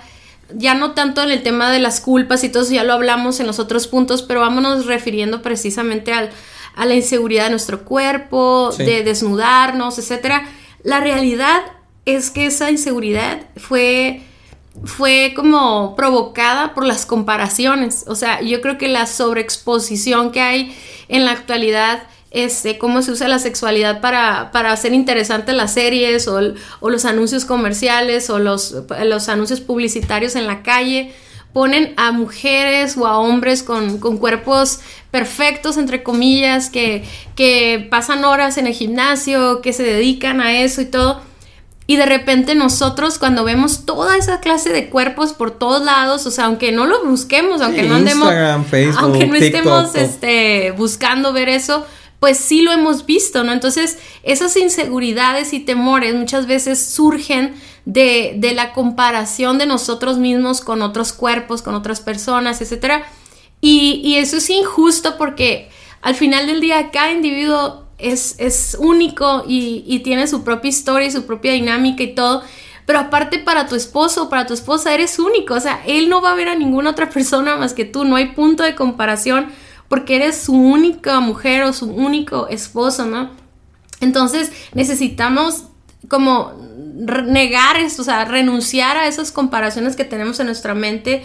ya 0.54 0.72
no 0.72 0.92
tanto 0.92 1.22
en 1.22 1.30
el 1.30 1.42
tema 1.42 1.70
de 1.70 1.80
las 1.80 2.00
culpas 2.00 2.44
y 2.44 2.48
todo 2.48 2.62
eso, 2.62 2.72
ya 2.72 2.82
lo 2.82 2.94
hablamos 2.94 3.40
en 3.40 3.46
los 3.46 3.58
otros 3.58 3.88
puntos, 3.88 4.22
pero 4.22 4.40
vámonos 4.40 4.86
refiriendo 4.86 5.42
precisamente 5.42 6.14
al, 6.14 6.30
a 6.74 6.86
la 6.86 6.94
inseguridad 6.94 7.44
de 7.44 7.50
nuestro 7.50 7.84
cuerpo, 7.84 8.72
de 8.78 9.02
desnudarnos, 9.02 9.98
etc. 9.98 10.44
La 10.82 11.00
realidad 11.00 11.60
es 12.06 12.30
que 12.30 12.46
esa 12.46 12.70
inseguridad 12.70 13.42
fue 13.58 14.22
fue 14.84 15.32
como 15.36 15.94
provocada 15.96 16.74
por 16.74 16.84
las 16.84 17.06
comparaciones. 17.06 18.04
O 18.06 18.14
sea, 18.14 18.40
yo 18.40 18.60
creo 18.60 18.78
que 18.78 18.88
la 18.88 19.06
sobreexposición 19.06 20.32
que 20.32 20.40
hay 20.40 20.76
en 21.08 21.24
la 21.24 21.32
actualidad, 21.32 22.04
este, 22.30 22.78
cómo 22.78 23.02
se 23.02 23.10
usa 23.10 23.28
la 23.28 23.38
sexualidad 23.38 24.00
para, 24.00 24.50
para 24.52 24.72
hacer 24.72 24.94
interesantes 24.94 25.54
las 25.54 25.74
series 25.74 26.28
o, 26.28 26.40
los 26.88 27.04
anuncios 27.04 27.44
comerciales 27.44 28.30
o 28.30 28.38
los, 28.38 28.74
los, 29.04 29.28
anuncios 29.28 29.60
publicitarios 29.60 30.36
en 30.36 30.46
la 30.46 30.62
calle, 30.62 31.12
ponen 31.52 31.92
a 31.96 32.12
mujeres 32.12 32.96
o 32.96 33.06
a 33.06 33.18
hombres 33.18 33.64
con, 33.64 33.98
cuerpos 33.98 34.80
perfectos, 35.10 35.76
entre 35.76 36.04
comillas, 36.04 36.70
que, 36.70 37.04
que 37.34 37.88
pasan 37.90 38.24
horas 38.24 38.56
en 38.56 38.68
el 38.68 38.72
gimnasio, 38.72 39.60
que 39.60 39.72
se 39.72 39.82
dedican 39.82 40.40
a 40.40 40.60
eso 40.60 40.80
y 40.80 40.86
todo 40.86 41.29
Y 41.90 41.96
de 41.96 42.06
repente 42.06 42.54
nosotros 42.54 43.18
cuando 43.18 43.42
vemos 43.42 43.84
toda 43.84 44.16
esa 44.16 44.38
clase 44.38 44.72
de 44.72 44.90
cuerpos 44.90 45.32
por 45.32 45.50
todos 45.50 45.82
lados, 45.82 46.24
o 46.24 46.30
sea, 46.30 46.44
aunque 46.44 46.70
no 46.70 46.86
lo 46.86 47.04
busquemos, 47.04 47.60
aunque 47.60 47.82
no 47.82 47.96
andemos, 47.96 48.32
aunque 48.96 49.26
no 49.26 49.34
estemos 49.34 49.96
este, 49.96 50.70
buscando 50.70 51.32
ver 51.32 51.48
eso, 51.48 51.84
pues 52.20 52.36
sí 52.36 52.62
lo 52.62 52.70
hemos 52.70 53.06
visto, 53.06 53.42
¿no? 53.42 53.50
Entonces, 53.50 53.98
esas 54.22 54.56
inseguridades 54.56 55.52
y 55.52 55.58
temores 55.58 56.14
muchas 56.14 56.46
veces 56.46 56.80
surgen 56.80 57.56
de, 57.86 58.34
de 58.36 58.54
la 58.54 58.72
comparación 58.72 59.58
de 59.58 59.66
nosotros 59.66 60.16
mismos 60.18 60.60
con 60.60 60.82
otros 60.82 61.12
cuerpos, 61.12 61.60
con 61.60 61.74
otras 61.74 62.00
personas, 62.00 62.60
etc. 62.60 63.02
Y, 63.60 64.00
y 64.04 64.18
eso 64.18 64.36
es 64.36 64.48
injusto 64.48 65.18
porque 65.18 65.70
al 66.02 66.14
final 66.14 66.46
del 66.46 66.60
día 66.60 66.92
cada 66.92 67.10
individuo 67.10 67.89
es, 68.02 68.76
único 68.78 69.44
y, 69.46 70.00
tiene 70.00 70.26
su 70.26 70.44
propia 70.44 70.68
historia 70.68 71.08
y 71.08 71.10
su 71.10 71.26
propia 71.26 71.52
dinámica 71.52 72.02
y 72.02 72.14
todo. 72.14 72.42
Pero 72.86 72.98
aparte 72.98 73.38
para 73.38 73.66
tu 73.66 73.76
esposo 73.76 74.28
para 74.28 74.46
tu 74.46 74.54
esposa 74.54 74.92
eres 74.92 75.18
único. 75.18 75.54
O 75.54 75.60
sea, 75.60 75.82
él 75.86 76.08
no 76.08 76.20
va 76.20 76.32
a 76.32 76.34
ver 76.34 76.48
a 76.48 76.54
ninguna 76.54 76.90
otra 76.90 77.10
persona 77.10 77.56
más 77.56 77.74
que 77.74 77.84
tú. 77.84 78.04
No 78.04 78.16
hay 78.16 78.32
punto 78.32 78.62
de 78.62 78.74
comparación 78.74 79.46
porque 79.88 80.16
eres 80.16 80.38
su 80.38 80.54
única 80.54 81.20
mujer 81.20 81.62
o 81.62 81.72
su 81.72 81.86
único 81.86 82.48
esposo, 82.48 83.06
¿no? 83.06 83.30
Entonces 84.00 84.50
necesitamos 84.74 85.64
como 86.08 86.52
negar 86.94 87.76
esto, 87.76 88.02
o 88.02 88.04
sea, 88.04 88.24
renunciar 88.24 88.96
a 88.96 89.06
esas 89.06 89.32
comparaciones 89.32 89.96
que 89.96 90.04
tenemos 90.04 90.40
en 90.40 90.46
nuestra 90.46 90.74
mente 90.74 91.24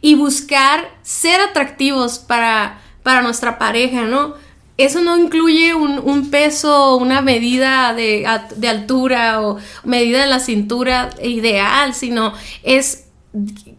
y 0.00 0.16
buscar 0.16 0.88
ser 1.02 1.40
atractivos 1.40 2.18
para, 2.18 2.80
para 3.02 3.22
nuestra 3.22 3.58
pareja, 3.58 4.02
¿no? 4.02 4.34
Eso 4.76 5.00
no 5.00 5.16
incluye 5.16 5.72
un, 5.74 6.30
peso, 6.30 6.96
una 6.96 7.20
medida 7.20 7.94
de, 7.94 8.26
de, 8.56 8.68
altura 8.68 9.40
o 9.40 9.58
medida 9.84 10.22
de 10.22 10.26
la 10.26 10.40
cintura 10.40 11.10
ideal, 11.22 11.94
sino 11.94 12.32
es, 12.64 13.04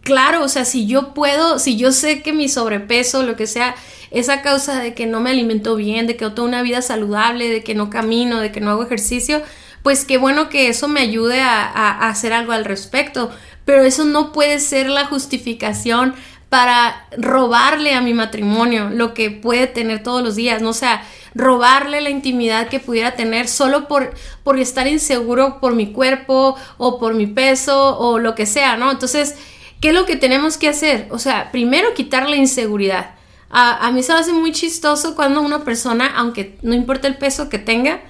claro, 0.02 0.42
o 0.42 0.48
sea, 0.48 0.64
si 0.64 0.86
yo 0.86 1.12
puedo, 1.12 1.58
si 1.58 1.76
yo 1.76 1.92
sé 1.92 2.22
que 2.22 2.32
mi 2.32 2.48
sobrepeso, 2.48 3.22
lo 3.24 3.36
que 3.36 3.46
sea, 3.46 3.74
es 4.10 4.30
a 4.30 4.40
causa 4.40 4.80
de 4.80 4.94
que 4.94 5.06
no 5.06 5.20
me 5.20 5.30
alimento 5.30 5.76
bien, 5.76 6.06
de 6.06 6.16
que 6.16 6.24
no 6.24 6.32
tengo 6.32 6.48
una 6.48 6.62
vida 6.62 6.80
saludable, 6.80 7.50
de 7.50 7.62
que 7.62 7.74
no 7.74 7.90
camino, 7.90 8.40
de 8.40 8.50
que 8.50 8.62
no 8.62 8.70
hago 8.70 8.84
ejercicio, 8.84 9.42
pues 9.82 10.06
qué 10.06 10.16
bueno 10.16 10.48
que 10.48 10.68
eso 10.68 10.88
me 10.88 11.00
ayude 11.00 11.42
a 11.42 12.08
hacer 12.08 12.32
algo 12.32 12.52
al 12.52 12.64
respecto, 12.64 13.30
pero 13.66 13.82
eso 13.82 14.04
no 14.04 14.32
puede 14.32 14.60
ser 14.60 14.88
la 14.88 15.04
justificación 15.04 16.14
para 16.48 17.06
robarle 17.16 17.94
a 17.94 18.00
mi 18.00 18.14
matrimonio 18.14 18.90
lo 18.90 19.14
que 19.14 19.30
puede 19.30 19.66
tener 19.66 20.02
todos 20.02 20.22
los 20.22 20.36
días, 20.36 20.62
¿no? 20.62 20.72
Sea, 20.72 21.02
robarle 21.34 22.00
la 22.00 22.10
intimidad 22.10 22.68
que 22.68 22.78
pudiera 22.78 23.16
tener 23.16 23.48
solo 23.48 23.88
por, 23.88 24.14
por 24.44 24.58
estar 24.58 24.86
inseguro 24.86 25.58
por 25.60 25.74
mi 25.74 25.92
cuerpo 25.92 26.56
o 26.78 26.98
por 26.98 27.14
mi 27.14 27.26
peso 27.26 27.98
o 27.98 28.18
lo 28.18 28.34
que 28.34 28.46
sea, 28.46 28.76
¿no? 28.76 28.90
Entonces, 28.90 29.34
¿qué 29.80 29.88
es 29.88 29.94
lo 29.94 30.06
que 30.06 30.16
tenemos 30.16 30.56
que 30.56 30.68
hacer? 30.68 31.08
O 31.10 31.18
sea, 31.18 31.50
primero 31.50 31.94
quitar 31.94 32.28
la 32.28 32.36
inseguridad. 32.36 33.16
A, 33.50 33.86
a 33.86 33.90
mí 33.90 34.02
se 34.02 34.12
me 34.12 34.20
hace 34.20 34.32
muy 34.32 34.52
chistoso 34.52 35.16
cuando 35.16 35.40
una 35.40 35.64
persona, 35.64 36.12
aunque 36.16 36.58
no 36.62 36.74
importa 36.74 37.08
el 37.08 37.16
peso 37.16 37.48
que 37.48 37.58
tenga, 37.58 38.00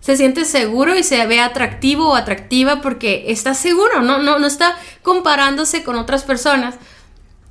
se 0.00 0.16
siente 0.16 0.44
seguro 0.44 0.96
y 0.96 1.02
se 1.02 1.24
ve 1.26 1.40
atractivo 1.40 2.10
o 2.10 2.16
atractiva 2.16 2.80
porque 2.80 3.26
está 3.28 3.54
seguro, 3.54 4.02
¿no? 4.02 4.18
No, 4.18 4.38
no 4.38 4.46
está 4.46 4.76
comparándose 5.02 5.84
con 5.84 5.96
otras 5.96 6.24
personas. 6.24 6.74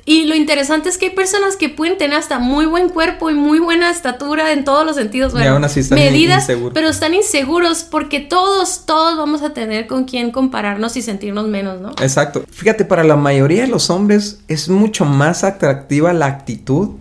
Y 0.06 0.26
lo 0.26 0.36
interesante 0.36 0.90
es 0.90 0.98
que 0.98 1.08
hay 1.08 1.16
personas 1.16 1.56
que 1.56 1.70
pueden 1.70 1.98
tener 1.98 2.18
hasta 2.18 2.40
muy 2.40 2.66
buen 2.66 2.90
cuerpo 2.90 3.30
y 3.30 3.36
muy 3.36 3.60
buena 3.60 3.92
estatura 3.92 4.52
en 4.52 4.64
todos 4.64 4.86
los 4.86 4.96
sentidos, 4.96 5.32
bueno, 5.32 5.60
medidas, 5.92 6.48
pero 6.74 6.90
están 6.90 7.14
inseguros 7.14 7.84
porque 7.84 8.20
todos, 8.20 8.86
todos 8.86 9.18
vamos 9.18 9.44
a 9.44 9.54
tener 9.54 9.86
con 9.86 10.06
quién 10.06 10.32
compararnos 10.32 10.98
y 10.98 11.04
sentirnos 11.04 11.48
menos, 11.48 11.80
¿no? 11.82 11.92
Exacto. 12.02 12.44
Fíjate, 12.50 12.84
para 12.84 13.04
la 13.04 13.16
mayoría 13.16 13.62
de 13.62 13.68
los 13.68 13.90
hombres 13.92 14.40
es 14.48 14.70
mucho 14.70 15.06
más 15.06 15.44
atractiva 15.44 16.14
la 16.14 16.26
actitud 16.26 16.92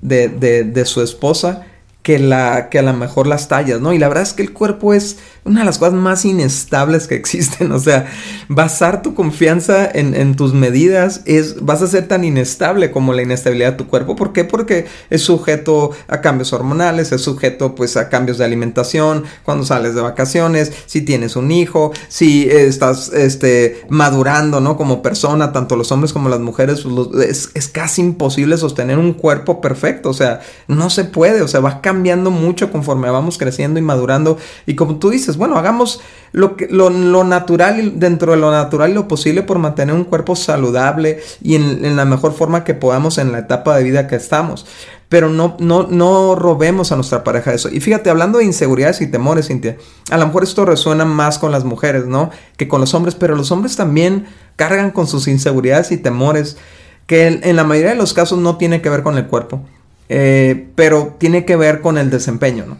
de, 0.00 0.28
de, 0.28 0.64
de 0.64 0.84
su 0.86 1.02
esposa 1.02 1.66
que, 2.08 2.18
la, 2.18 2.70
que 2.70 2.78
a 2.78 2.82
lo 2.82 2.94
mejor 2.94 3.26
las 3.26 3.48
tallas, 3.48 3.82
¿no? 3.82 3.92
Y 3.92 3.98
la 3.98 4.08
verdad 4.08 4.22
es 4.22 4.32
que 4.32 4.40
el 4.40 4.54
cuerpo 4.54 4.94
es 4.94 5.18
una 5.48 5.60
de 5.60 5.66
las 5.66 5.78
cosas 5.78 5.94
más 5.94 6.24
inestables 6.24 7.06
que 7.06 7.14
existen, 7.14 7.72
o 7.72 7.78
sea, 7.78 8.06
basar 8.48 9.02
tu 9.02 9.14
confianza 9.14 9.88
en, 9.92 10.36
tus 10.36 10.52
medidas 10.52 11.22
es, 11.24 11.64
vas 11.64 11.82
a 11.82 11.86
ser 11.86 12.06
tan 12.06 12.24
inestable 12.24 12.90
como 12.90 13.12
la 13.12 13.22
inestabilidad 13.22 13.72
de 13.72 13.78
tu 13.78 13.86
cuerpo, 13.86 14.14
¿por 14.14 14.32
qué? 14.32 14.44
Porque 14.44 14.86
es 15.10 15.22
sujeto 15.22 15.90
a 16.06 16.20
cambios 16.20 16.52
hormonales, 16.52 17.12
es 17.12 17.22
sujeto 17.22 17.74
pues 17.74 17.96
a 17.96 18.08
cambios 18.08 18.38
de 18.38 18.44
alimentación, 18.44 19.24
cuando 19.42 19.64
sales 19.64 19.94
de 19.94 20.02
vacaciones, 20.02 20.72
si 20.86 21.00
tienes 21.00 21.34
un 21.34 21.50
hijo, 21.50 21.92
si 22.08 22.48
estás 22.48 23.10
este, 23.12 23.82
madurando, 23.88 24.60
¿no? 24.60 24.76
Como 24.76 25.02
persona, 25.02 25.52
tanto 25.52 25.76
los 25.76 25.90
hombres 25.90 26.12
como 26.12 26.28
las 26.28 26.40
mujeres, 26.40 26.82
pues, 26.82 27.28
es, 27.28 27.50
es 27.54 27.68
casi 27.68 28.02
imposible 28.02 28.58
sostener 28.58 28.98
un 28.98 29.14
cuerpo 29.14 29.60
perfecto, 29.60 30.10
o 30.10 30.14
sea, 30.14 30.40
no 30.66 30.90
se 30.90 31.04
puede, 31.04 31.42
o 31.42 31.48
sea, 31.48 31.60
va 31.60 31.80
cambiando 31.80 32.30
mucho 32.30 32.70
conforme 32.70 33.10
vamos 33.10 33.38
creciendo 33.38 33.78
y 33.78 33.82
madurando, 33.82 34.36
y 34.66 34.74
como 34.74 34.96
tú 34.96 35.10
dices, 35.10 35.37
bueno, 35.38 35.56
hagamos 35.56 36.00
lo, 36.32 36.56
que, 36.56 36.68
lo, 36.70 36.90
natural, 37.24 37.98
dentro 37.98 38.32
de 38.32 38.38
lo 38.38 38.50
natural 38.50 38.90
y 38.90 38.94
lo 38.94 39.08
posible 39.08 39.42
por 39.42 39.58
mantener 39.58 39.94
un 39.94 40.04
cuerpo 40.04 40.36
saludable 40.36 41.20
y 41.40 41.54
en, 41.54 41.96
la 41.96 42.04
mejor 42.04 42.34
forma 42.34 42.64
que 42.64 42.74
podamos 42.74 43.18
en 43.18 43.32
la 43.32 43.38
etapa 43.38 43.76
de 43.76 43.84
vida 43.84 44.06
que 44.06 44.16
estamos. 44.16 44.66
Pero 45.08 45.30
no, 45.30 45.56
no, 45.58 45.86
no 45.88 46.34
robemos 46.34 46.92
a 46.92 46.96
nuestra 46.96 47.24
pareja 47.24 47.54
eso. 47.54 47.70
Y 47.70 47.80
fíjate, 47.80 48.10
hablando 48.10 48.38
de 48.38 48.44
inseguridades 48.44 49.00
y 49.00 49.06
temores, 49.06 49.46
Cintia, 49.46 49.78
a 50.10 50.18
lo 50.18 50.26
mejor 50.26 50.42
esto 50.42 50.66
resuena 50.66 51.06
más 51.06 51.38
con 51.38 51.50
las 51.50 51.64
mujeres, 51.64 52.04
¿no? 52.04 52.30
Que 52.58 52.68
con 52.68 52.82
los 52.82 52.92
hombres, 52.92 53.14
pero 53.14 53.34
los 53.34 53.50
hombres 53.50 53.74
también 53.74 54.26
cargan 54.56 54.90
con 54.90 55.06
sus 55.06 55.26
inseguridades 55.28 55.92
y 55.92 55.96
temores, 55.96 56.58
que 57.06 57.28
en, 57.28 57.56
la 57.56 57.64
mayoría 57.64 57.92
de 57.92 57.96
los 57.96 58.12
casos 58.12 58.38
no 58.38 58.58
tiene 58.58 58.82
que 58.82 58.90
ver 58.90 59.02
con 59.02 59.16
el 59.16 59.26
cuerpo, 59.28 59.62
eh, 60.10 60.68
pero 60.74 61.16
tiene 61.18 61.46
que 61.46 61.56
ver 61.56 61.80
con 61.80 61.96
el 61.96 62.10
desempeño, 62.10 62.66
¿no? 62.66 62.76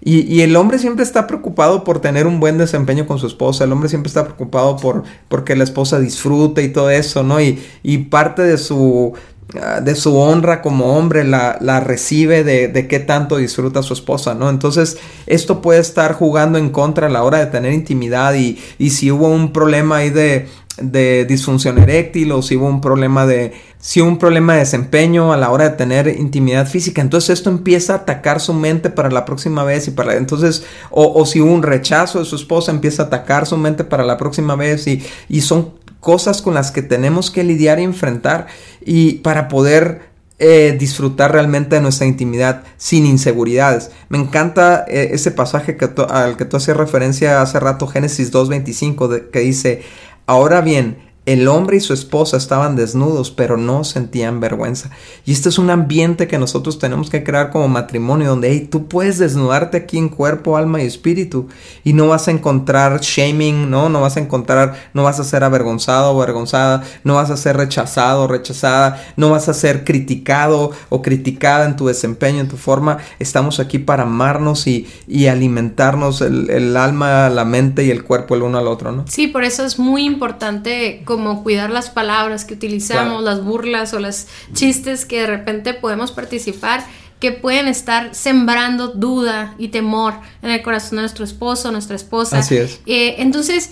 Y, 0.00 0.42
el 0.42 0.54
hombre 0.56 0.78
siempre 0.78 1.04
está 1.04 1.26
preocupado 1.26 1.82
por 1.82 2.00
tener 2.00 2.26
un 2.26 2.38
buen 2.38 2.56
desempeño 2.56 3.06
con 3.06 3.18
su 3.18 3.26
esposa, 3.26 3.64
el 3.64 3.72
hombre 3.72 3.88
siempre 3.88 4.08
está 4.08 4.24
preocupado 4.24 4.76
por 4.76 5.02
porque 5.28 5.56
la 5.56 5.64
esposa 5.64 5.98
disfrute 5.98 6.62
y 6.62 6.68
todo 6.68 6.90
eso, 6.90 7.24
¿no? 7.24 7.40
Y, 7.40 7.60
y 7.82 7.98
parte 7.98 8.42
de 8.42 8.58
su, 8.58 9.14
ah, 9.60 9.80
de 9.80 9.96
su 9.96 10.16
honra 10.16 10.62
como 10.62 10.96
hombre 10.96 11.24
la, 11.24 11.58
la 11.60 11.80
recibe 11.80 12.44
de, 12.44 12.68
de, 12.68 12.86
qué 12.86 13.00
tanto 13.00 13.38
disfruta 13.38 13.82
su 13.82 13.92
esposa, 13.92 14.34
¿no? 14.34 14.50
Entonces 14.50 14.98
esto 15.26 15.60
puede 15.60 15.80
estar 15.80 16.12
jugando 16.12 16.58
en 16.58 16.70
contra 16.70 17.08
a 17.08 17.10
la 17.10 17.24
hora 17.24 17.38
de 17.38 17.46
tener 17.46 17.72
intimidad 17.72 18.34
y, 18.34 18.56
y 18.78 18.90
si 18.90 19.10
hubo 19.10 19.28
un 19.28 19.52
problema 19.52 19.96
ahí 19.96 20.10
de, 20.10 20.46
de 20.80 21.24
disfunción 21.24 21.78
eréctil 21.78 22.32
o 22.32 22.42
si 22.42 22.56
hubo 22.56 22.66
un 22.66 22.80
problema 22.80 23.26
de 23.26 23.52
si 23.80 24.00
un 24.00 24.18
problema 24.18 24.54
de 24.54 24.60
desempeño 24.60 25.32
a 25.32 25.36
la 25.36 25.50
hora 25.50 25.70
de 25.70 25.76
tener 25.76 26.08
intimidad 26.08 26.66
física. 26.66 27.00
Entonces 27.00 27.30
esto 27.30 27.50
empieza 27.50 27.92
a 27.92 27.96
atacar 27.98 28.40
su 28.40 28.52
mente 28.52 28.90
para 28.90 29.10
la 29.10 29.24
próxima 29.24 29.64
vez 29.64 29.86
y 29.88 29.92
para 29.92 30.16
entonces, 30.16 30.64
o, 30.90 31.24
si 31.26 31.40
hubo 31.40 31.52
un 31.52 31.62
rechazo 31.62 32.18
de 32.18 32.24
su 32.24 32.36
esposa, 32.36 32.72
empieza 32.72 33.04
a 33.04 33.06
atacar 33.06 33.46
su 33.46 33.56
mente 33.56 33.84
para 33.84 34.04
la 34.04 34.16
próxima 34.16 34.56
vez 34.56 34.86
y, 34.86 35.02
y 35.28 35.42
son 35.42 35.74
cosas 36.00 36.42
con 36.42 36.54
las 36.54 36.70
que 36.70 36.82
tenemos 36.82 37.30
que 37.30 37.44
lidiar 37.44 37.80
y 37.80 37.84
enfrentar 37.84 38.46
y 38.84 39.14
para 39.14 39.48
poder 39.48 40.08
eh, 40.40 40.76
disfrutar 40.78 41.32
realmente 41.32 41.74
de 41.74 41.82
nuestra 41.82 42.06
intimidad 42.06 42.62
sin 42.76 43.06
inseguridades. 43.06 43.90
Me 44.08 44.18
encanta 44.18 44.84
eh, 44.86 45.08
ese 45.10 45.32
pasaje 45.32 45.76
que 45.76 45.90
al 46.10 46.36
que 46.36 46.44
tú 46.44 46.56
hacías 46.56 46.76
referencia 46.76 47.42
hace 47.42 47.58
rato, 47.58 47.88
Génesis 47.88 48.32
2.25, 48.32 49.30
que 49.30 49.40
dice, 49.40 49.82
ahora 50.28 50.60
bien, 50.60 50.98
el 51.28 51.46
hombre 51.46 51.76
y 51.76 51.80
su 51.80 51.92
esposa 51.92 52.38
estaban 52.38 52.74
desnudos, 52.74 53.30
pero 53.30 53.58
no 53.58 53.84
sentían 53.84 54.40
vergüenza. 54.40 54.88
Y 55.26 55.32
este 55.32 55.50
es 55.50 55.58
un 55.58 55.68
ambiente 55.68 56.26
que 56.26 56.38
nosotros 56.38 56.78
tenemos 56.78 57.10
que 57.10 57.22
crear 57.22 57.50
como 57.50 57.68
matrimonio, 57.68 58.30
donde 58.30 58.50
hey, 58.50 58.66
tú 58.70 58.88
puedes 58.88 59.18
desnudarte 59.18 59.76
aquí 59.76 59.98
en 59.98 60.08
cuerpo, 60.08 60.56
alma 60.56 60.82
y 60.82 60.86
espíritu, 60.86 61.46
y 61.84 61.92
no 61.92 62.08
vas 62.08 62.28
a 62.28 62.30
encontrar 62.30 63.00
shaming, 63.02 63.68
¿no? 63.70 63.90
No 63.90 64.00
vas 64.00 64.16
a 64.16 64.20
encontrar, 64.20 64.74
no 64.94 65.02
vas 65.02 65.20
a 65.20 65.24
ser 65.24 65.44
avergonzado 65.44 66.12
o 66.12 66.22
avergonzada, 66.22 66.82
no 67.04 67.16
vas 67.16 67.28
a 67.28 67.36
ser 67.36 67.58
rechazado 67.58 68.22
o 68.22 68.26
rechazada, 68.26 69.04
no 69.16 69.28
vas 69.28 69.50
a 69.50 69.54
ser 69.54 69.84
criticado 69.84 70.70
o 70.88 71.02
criticada 71.02 71.66
en 71.66 71.76
tu 71.76 71.88
desempeño, 71.88 72.40
en 72.40 72.48
tu 72.48 72.56
forma. 72.56 72.96
Estamos 73.18 73.60
aquí 73.60 73.78
para 73.78 74.04
amarnos 74.04 74.66
y, 74.66 74.86
alimentarnos 75.28 76.22
el, 76.22 76.74
alma, 76.74 77.28
la 77.28 77.44
mente 77.44 77.84
y 77.84 77.90
el 77.90 78.02
cuerpo 78.02 78.34
el 78.34 78.44
uno 78.44 78.56
al 78.56 78.66
otro, 78.66 78.92
¿no? 78.92 79.04
Sí, 79.08 79.26
por 79.26 79.44
eso 79.44 79.62
es 79.66 79.78
muy 79.78 80.06
importante 80.06 81.02
cuidar 81.42 81.70
las 81.70 81.90
palabras 81.90 82.44
que 82.44 82.54
utilizamos, 82.54 83.22
las 83.22 83.42
burlas 83.44 83.94
o 83.94 84.00
los 84.00 84.26
chistes 84.52 85.04
que 85.04 85.20
de 85.20 85.26
repente 85.26 85.74
podemos 85.74 86.12
participar 86.12 86.84
que 87.20 87.32
pueden 87.32 87.66
estar 87.66 88.14
sembrando 88.14 88.88
duda 88.88 89.54
y 89.58 89.68
temor 89.68 90.14
en 90.42 90.50
el 90.50 90.62
corazón 90.62 90.96
de 90.96 91.02
nuestro 91.02 91.24
esposo, 91.24 91.72
nuestra 91.72 91.96
esposa. 91.96 92.38
Así 92.38 92.56
es. 92.56 92.80
Eh, 92.86 93.16
entonces, 93.18 93.70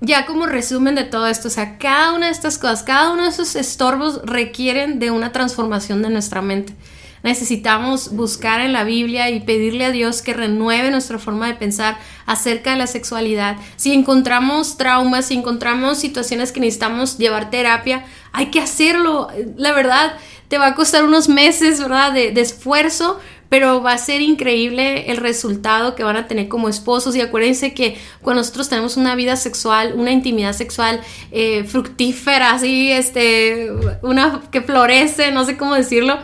ya 0.00 0.26
como 0.26 0.46
resumen 0.46 0.94
de 0.94 1.04
todo 1.04 1.26
esto, 1.26 1.48
o 1.48 1.50
sea, 1.50 1.76
cada 1.78 2.12
una 2.12 2.26
de 2.26 2.32
estas 2.32 2.56
cosas, 2.56 2.82
cada 2.82 3.12
uno 3.12 3.24
de 3.24 3.28
esos 3.28 3.56
estorbos 3.56 4.22
requieren 4.24 4.98
de 4.98 5.10
una 5.10 5.32
transformación 5.32 6.02
de 6.02 6.10
nuestra 6.10 6.40
mente. 6.40 6.74
Necesitamos 7.22 8.14
buscar 8.14 8.60
en 8.60 8.72
la 8.72 8.84
Biblia 8.84 9.30
y 9.30 9.40
pedirle 9.40 9.84
a 9.86 9.90
Dios 9.90 10.22
que 10.22 10.34
renueve 10.34 10.90
nuestra 10.90 11.18
forma 11.18 11.46
de 11.46 11.54
pensar 11.54 11.98
acerca 12.26 12.72
de 12.72 12.76
la 12.76 12.86
sexualidad. 12.86 13.56
Si 13.76 13.92
encontramos 13.92 14.76
traumas, 14.76 15.26
si 15.26 15.34
encontramos 15.34 15.98
situaciones 15.98 16.52
que 16.52 16.60
necesitamos 16.60 17.18
llevar 17.18 17.50
terapia, 17.50 18.04
hay 18.32 18.46
que 18.46 18.60
hacerlo. 18.60 19.28
La 19.56 19.72
verdad, 19.72 20.14
te 20.48 20.58
va 20.58 20.68
a 20.68 20.74
costar 20.74 21.04
unos 21.04 21.28
meses, 21.28 21.80
¿verdad? 21.80 22.12
De, 22.12 22.40
esfuerzo, 22.40 23.20
pero 23.48 23.82
va 23.82 23.92
a 23.92 23.98
ser 23.98 24.20
increíble 24.20 25.10
el 25.10 25.18
resultado 25.18 25.94
que 25.94 26.04
van 26.04 26.16
a 26.16 26.26
tener 26.26 26.48
como 26.48 26.68
esposos 26.68 27.14
y 27.16 27.20
acuérdense 27.20 27.74
que 27.74 27.98
cuando 28.22 28.40
nosotros 28.40 28.68
tenemos 28.68 28.96
una 28.96 29.14
vida 29.14 29.36
sexual, 29.36 29.94
una 29.96 30.10
intimidad 30.10 30.52
sexual 30.54 31.00
eh, 31.32 31.64
fructífera, 31.64 32.52
así, 32.52 32.90
este, 32.90 33.70
una 34.02 34.42
que 34.50 34.62
florece, 34.62 35.32
no 35.32 35.44
sé 35.44 35.56
cómo 35.56 35.74
decirlo, 35.74 36.18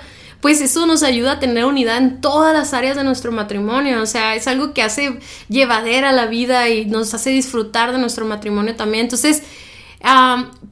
pues 0.45 0.61
eso 0.61 0.85
nos 0.85 1.03
ayuda 1.03 1.33
a 1.33 1.39
tener 1.39 1.65
unidad 1.65 1.97
en 1.97 2.21
todas 2.21 2.53
las 2.53 2.75
áreas 2.75 2.97
de 2.97 3.03
nuestro 3.03 3.33
matrimonio, 3.33 4.03
o 4.03 4.05
sea, 4.05 4.35
es 4.35 4.47
algo 4.47 4.75
que 4.75 4.83
hace 4.83 5.19
llevadera 5.49 6.13
la 6.13 6.27
vida 6.27 6.69
y 6.69 6.85
nos 6.85 7.15
hace 7.15 7.31
disfrutar 7.31 7.93
de 7.93 7.99
nuestro 7.99 8.27
matrimonio 8.27 8.77
también, 8.77 9.05
entonces, 9.05 9.43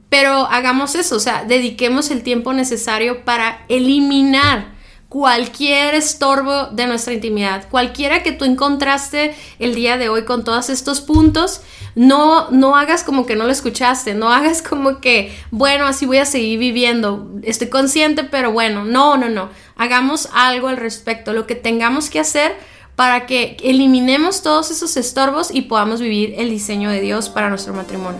pero 0.09 0.45
hagamos 0.45 0.93
eso, 0.93 1.15
o 1.15 1.19
sea, 1.19 1.43
dediquemos 1.45 2.11
el 2.11 2.21
tiempo 2.21 2.53
necesario 2.53 3.25
para 3.25 3.65
eliminar 3.67 4.72
cualquier 5.13 5.93
estorbo 5.93 6.69
de 6.71 6.87
nuestra 6.87 7.13
intimidad, 7.13 7.69
cualquiera 7.69 8.23
que 8.23 8.31
tú 8.31 8.45
encontraste 8.45 9.35
el 9.59 9.75
día 9.75 9.99
de 9.99 10.09
hoy 10.09 10.25
con 10.25 10.43
todos 10.43 10.71
estos 10.71 11.01
puntos, 11.01 11.61
no, 11.93 12.49
no 12.49 12.75
hagas 12.75 13.03
como 13.03 13.27
que 13.27 13.35
no 13.35 13.43
lo 13.43 13.51
escuchaste, 13.51 14.15
no 14.15 14.33
hagas 14.33 14.61
como 14.67 15.01
que, 15.01 15.31
bueno, 15.51 15.85
así 15.85 16.07
voy 16.07 16.17
a 16.17 16.25
seguir 16.25 16.57
viviendo, 16.57 17.29
estoy 17.43 17.69
consciente, 17.69 18.23
pero 18.23 18.51
bueno, 18.51 18.85
no, 18.85 19.15
no, 19.15 19.29
no, 19.29 19.51
hagamos 19.75 20.29
algo 20.33 20.67
al 20.67 20.77
respecto, 20.77 21.31
lo 21.31 21.45
que 21.45 21.53
tengamos 21.53 22.09
que 22.09 22.19
hacer 22.19 22.55
para 22.95 23.27
que 23.27 23.57
eliminemos 23.61 24.41
todos 24.41 24.71
esos 24.71 24.97
estorbos 24.97 25.53
y 25.53 25.61
podamos 25.61 26.01
vivir 26.01 26.33
el 26.39 26.49
diseño 26.49 26.89
de 26.89 27.01
Dios 27.01 27.29
para 27.29 27.49
nuestro 27.49 27.75
matrimonio. 27.75 28.19